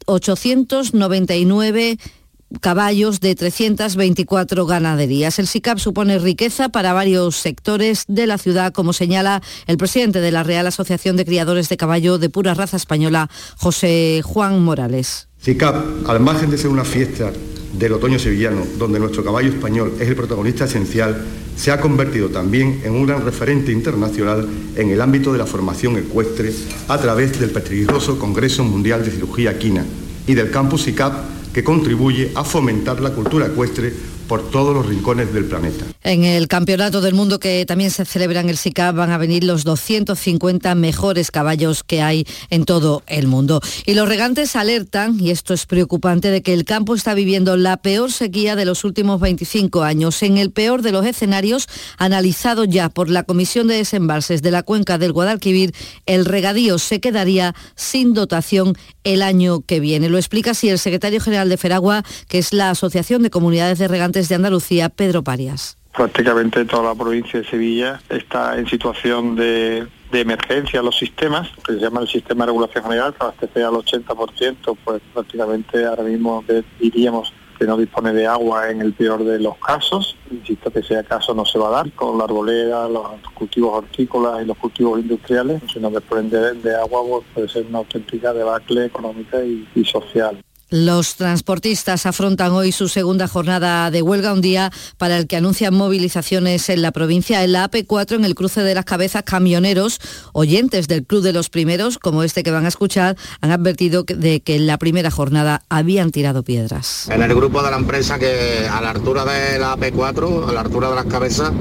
[0.07, 1.99] 899
[2.61, 5.39] caballos de 324 ganaderías.
[5.39, 10.31] El SICAP supone riqueza para varios sectores de la ciudad, como señala el presidente de
[10.31, 15.29] la Real Asociación de Criadores de Caballo de pura raza española, José Juan Morales.
[15.41, 17.33] CICAP, al margen de ser una fiesta
[17.79, 21.25] del otoño sevillano, donde nuestro caballo español es el protagonista esencial,
[21.57, 25.97] se ha convertido también en un gran referente internacional en el ámbito de la formación
[25.97, 26.53] ecuestre
[26.89, 29.85] a través del prestigioso Congreso Mundial de Cirugía Quina
[30.27, 33.93] y del campus ICAP que contribuye a fomentar la cultura ecuestre
[34.29, 35.85] por todos los rincones del planeta.
[36.03, 39.45] En el Campeonato del Mundo que también se celebra en el SICA van a venir
[39.45, 43.61] los 250 mejores caballos que hay en todo el mundo.
[43.87, 47.77] Y los regantes alertan, y esto es preocupante, de que el campo está viviendo la
[47.77, 51.69] peor sequía de los últimos 25 años, en el peor de los escenarios
[51.99, 55.75] analizado ya por la Comisión de Desembalses de la Cuenca del Guadalquivir,
[56.07, 60.09] el regadío se quedaría sin dotación el año que viene.
[60.09, 63.89] Lo explica así el secretario general de Feragua, que es la Asociación de Comunidades de
[63.89, 65.77] Regantes de Andalucía, Pedro Parias.
[65.93, 71.81] Prácticamente toda la provincia de Sevilla está en situación de, emergencia los sistemas, que se
[71.81, 76.45] llama el sistema de regulación general, que abastece al 80%, pues prácticamente ahora mismo
[76.79, 80.17] diríamos que no dispone de agua en el peor de los casos.
[80.31, 84.43] Insisto que ese caso no se va a dar con la arboleda, los cultivos hortícolas
[84.43, 85.63] y los cultivos industriales.
[85.73, 90.41] Si no desprende de agua pues puede ser una auténtica debacle económica y social.
[90.77, 95.73] Los transportistas afrontan hoy su segunda jornada de huelga, un día para el que anuncian
[95.73, 97.45] movilizaciones en la provincia.
[97.45, 100.01] En la AP4, en el cruce de las cabezas, camioneros,
[100.33, 104.41] oyentes del Club de los Primeros, como este que van a escuchar, han advertido de
[104.41, 107.09] que en la primera jornada habían tirado piedras.
[107.09, 110.63] En el grupo de la empresa que a la altura de la AP4, a la
[110.63, 111.53] altura de las cabezas,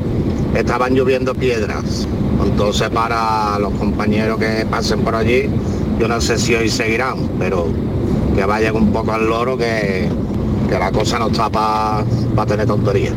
[0.56, 2.08] estaban lloviendo piedras.
[2.44, 5.52] Entonces para los compañeros que pasen por allí,
[6.00, 7.72] yo no sé si hoy seguirán, pero
[8.36, 10.10] que vayan un poco al loro, que,
[10.70, 13.14] la cosa no está para tener tonterías.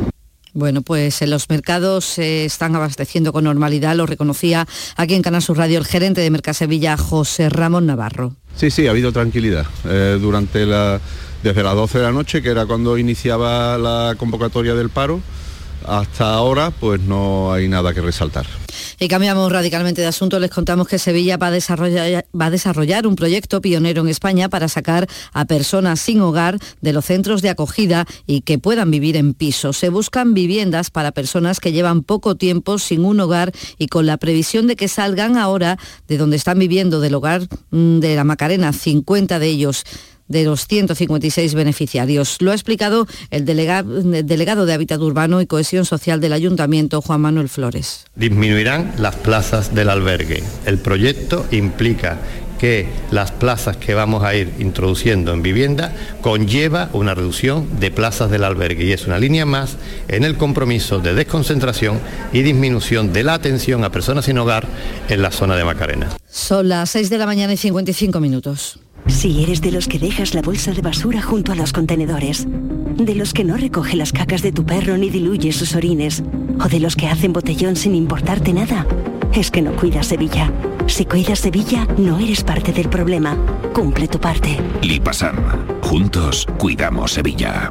[0.57, 5.43] Bueno, pues en los mercados se están abasteciendo con normalidad, lo reconocía aquí en Canal
[5.43, 8.33] Sur Radio el gerente de Mercasevilla, José Ramón Navarro.
[8.57, 9.67] Sí, sí, ha habido tranquilidad.
[9.85, 10.99] Eh, durante la,
[11.43, 15.21] desde las 12 de la noche, que era cuando iniciaba la convocatoria del paro,
[15.87, 18.47] hasta ahora pues no hay nada que resaltar.
[18.99, 20.39] Y cambiamos radicalmente de asunto.
[20.39, 25.45] Les contamos que Sevilla va a, desarrollar, un proyecto pionero en España para sacar a
[25.45, 29.77] personas sin hogar de los centros de acogida y que puedan vivir en pisos.
[29.77, 34.17] Se buscan viviendas para personas que llevan poco tiempo sin un hogar y con la
[34.17, 35.79] previsión de que salgan ahora
[36.09, 39.85] de donde están viviendo, del hogar mm, de la Macarena, 50 de ellos
[40.29, 42.37] de los 156 beneficiarios.
[42.41, 47.49] Lo ha explicado el delegado, de Hábitat Urbano y Cohesión Social del Ayuntamiento, Juan Manuel
[47.49, 48.05] Flores.
[48.15, 50.43] Disminuirán las plazas del albergue.
[50.65, 52.19] El proyecto implica
[52.59, 58.31] que las plazas que vamos a ir introduciendo en vivienda conlleva una reducción de plazas
[58.31, 59.77] del albergue y es una línea más
[60.09, 62.01] en el compromiso de desconcentración
[62.33, 64.67] y disminución de la atención a personas sin hogar
[65.09, 66.17] en la zona de Macarena.
[66.29, 68.79] Son las 6 de la mañana y 55 minutos.
[69.07, 73.15] Si eres de los que dejas la bolsa de basura junto a los contenedores, de
[73.15, 76.23] los que no recoge las cacas de tu perro ni diluye sus orines,
[76.63, 78.87] o de los que hacen botellón sin importarte nada,
[79.35, 80.53] es que no cuidas Sevilla.
[80.87, 83.37] Si cuidas Sevilla, no eres parte del problema.
[83.75, 84.59] Cumple tu parte.
[84.83, 85.37] Lipasan.
[85.83, 87.71] Juntos cuidamos Sevilla.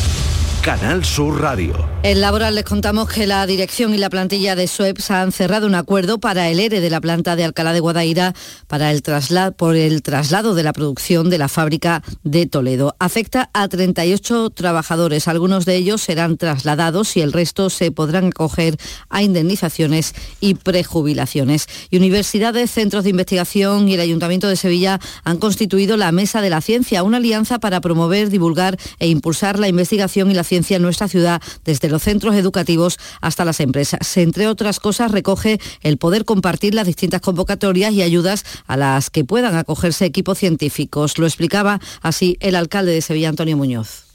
[0.61, 1.73] Canal Sur Radio.
[2.03, 5.75] En Laboral les contamos que la dirección y la plantilla de SUEPS han cerrado un
[5.75, 8.33] acuerdo para el ERE de la planta de Alcalá de Guadaira
[8.67, 12.95] para el traslado, por el traslado de la producción de la fábrica de Toledo.
[12.99, 15.27] Afecta a 38 trabajadores.
[15.27, 18.77] Algunos de ellos serán trasladados y el resto se podrán acoger
[19.09, 21.67] a indemnizaciones y prejubilaciones.
[21.91, 26.61] Universidades, centros de investigación y el Ayuntamiento de Sevilla han constituido la Mesa de la
[26.61, 31.07] Ciencia, una alianza para promover, divulgar e impulsar la investigación y la ciencia en nuestra
[31.07, 34.17] ciudad, desde los centros educativos hasta las empresas.
[34.17, 39.23] Entre otras cosas, recoge el poder compartir las distintas convocatorias y ayudas a las que
[39.23, 41.17] puedan acogerse equipos científicos.
[41.17, 44.10] Lo explicaba así el alcalde de Sevilla, Antonio Muñoz.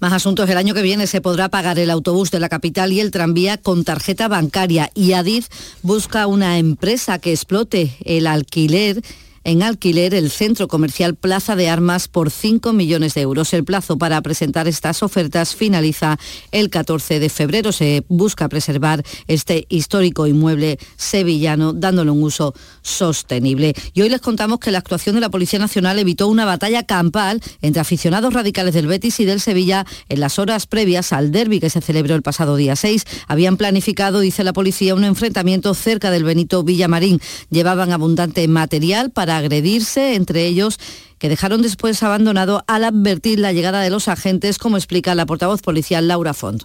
[0.00, 3.00] Más asuntos, el año que viene se podrá pagar el autobús de la capital y
[3.00, 4.90] el tranvía con tarjeta bancaria.
[4.94, 5.48] Y Adif
[5.82, 9.02] busca una empresa que explote el alquiler
[9.44, 13.52] en alquiler el centro comercial Plaza de Armas por 5 millones de euros.
[13.52, 16.18] El plazo para presentar estas ofertas finaliza
[16.52, 17.72] el 14 de febrero.
[17.72, 23.74] Se busca preservar este histórico inmueble sevillano dándole un uso sostenible.
[23.94, 27.40] Y hoy les contamos que la actuación de la Policía Nacional evitó una batalla campal
[27.62, 31.70] entre aficionados radicales del Betis y del Sevilla en las horas previas al derby que
[31.70, 33.04] se celebró el pasado día 6.
[33.26, 37.20] Habían planificado, dice la policía, un enfrentamiento cerca del Benito Villamarín.
[37.50, 40.78] Llevaban abundante material para agredirse, entre ellos
[41.18, 45.60] que dejaron después abandonado al advertir la llegada de los agentes, como explica la portavoz
[45.60, 46.64] policial Laura Font.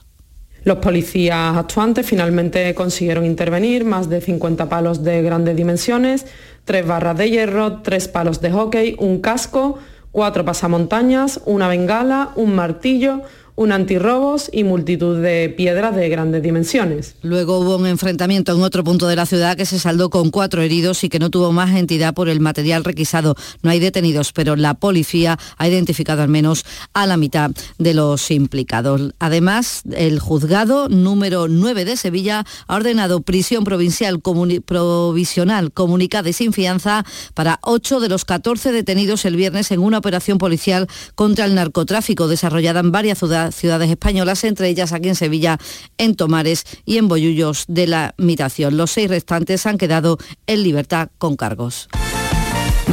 [0.63, 6.26] Los policías actuantes finalmente consiguieron intervenir más de 50 palos de grandes dimensiones,
[6.63, 9.78] tres barras de hierro, tres palos de hockey, un casco,
[10.11, 13.22] cuatro pasamontañas, una bengala, un martillo,
[13.55, 17.15] un antirrobos y multitud de piedras de grandes dimensiones.
[17.21, 20.61] Luego hubo un enfrentamiento en otro punto de la ciudad que se saldó con cuatro
[20.61, 23.35] heridos y que no tuvo más entidad por el material requisado.
[23.61, 28.29] No hay detenidos, pero la policía ha identificado al menos a la mitad de los
[28.29, 29.13] implicados.
[29.19, 36.51] Además, el juzgado número 9 de Sevilla ha ordenado prisión provincial provisional comunicada y sin
[36.51, 41.55] fianza para ocho de los 14 detenidos el viernes en una operación policial contra el
[41.55, 45.57] narcotráfico desarrollada en varias ciudades ciudades españolas, entre ellas aquí en Sevilla,
[45.97, 48.77] en Tomares y en Bollullos de la Mitación.
[48.77, 50.17] Los seis restantes han quedado
[50.47, 51.87] en libertad con cargos.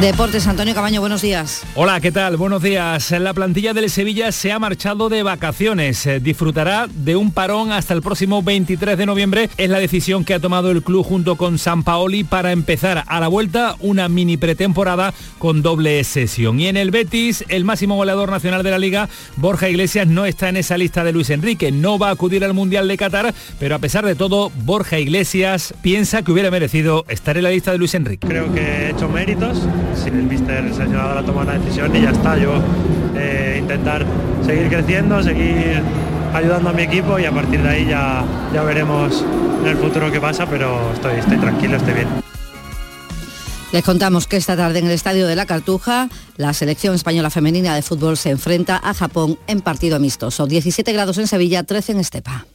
[0.01, 1.63] Deportes, Antonio Cabaño, buenos días.
[1.77, 2.37] Hola, ¿qué tal?
[2.37, 3.11] Buenos días.
[3.13, 6.07] La plantilla del Sevilla se ha marchado de vacaciones.
[6.07, 9.51] Eh, disfrutará de un parón hasta el próximo 23 de noviembre.
[9.59, 13.21] Es la decisión que ha tomado el club junto con San Paoli para empezar a
[13.21, 16.59] la vuelta una mini pretemporada con doble sesión.
[16.59, 20.49] Y en el Betis, el máximo goleador nacional de la liga, Borja Iglesias, no está
[20.49, 21.71] en esa lista de Luis Enrique.
[21.71, 25.75] No va a acudir al Mundial de Qatar, pero a pesar de todo, Borja Iglesias
[25.83, 28.27] piensa que hubiera merecido estar en la lista de Luis Enrique.
[28.27, 29.59] Creo que he hecho méritos
[29.95, 32.37] si el mister seleccionador ha tomado una decisión y ya está.
[32.39, 32.55] Yo
[33.17, 34.05] eh, intentar
[34.45, 35.83] seguir creciendo, seguir
[36.35, 39.25] ayudando a mi equipo y a partir de ahí ya, ya veremos
[39.63, 42.09] en el futuro qué pasa, pero estoy, estoy tranquilo, estoy bien.
[43.73, 47.75] Les contamos que esta tarde en el Estadio de la Cartuja, la selección española femenina
[47.75, 50.47] de fútbol se enfrenta a Japón en partido amistoso.
[50.47, 52.47] 17 grados en Sevilla, 13 en Estepa.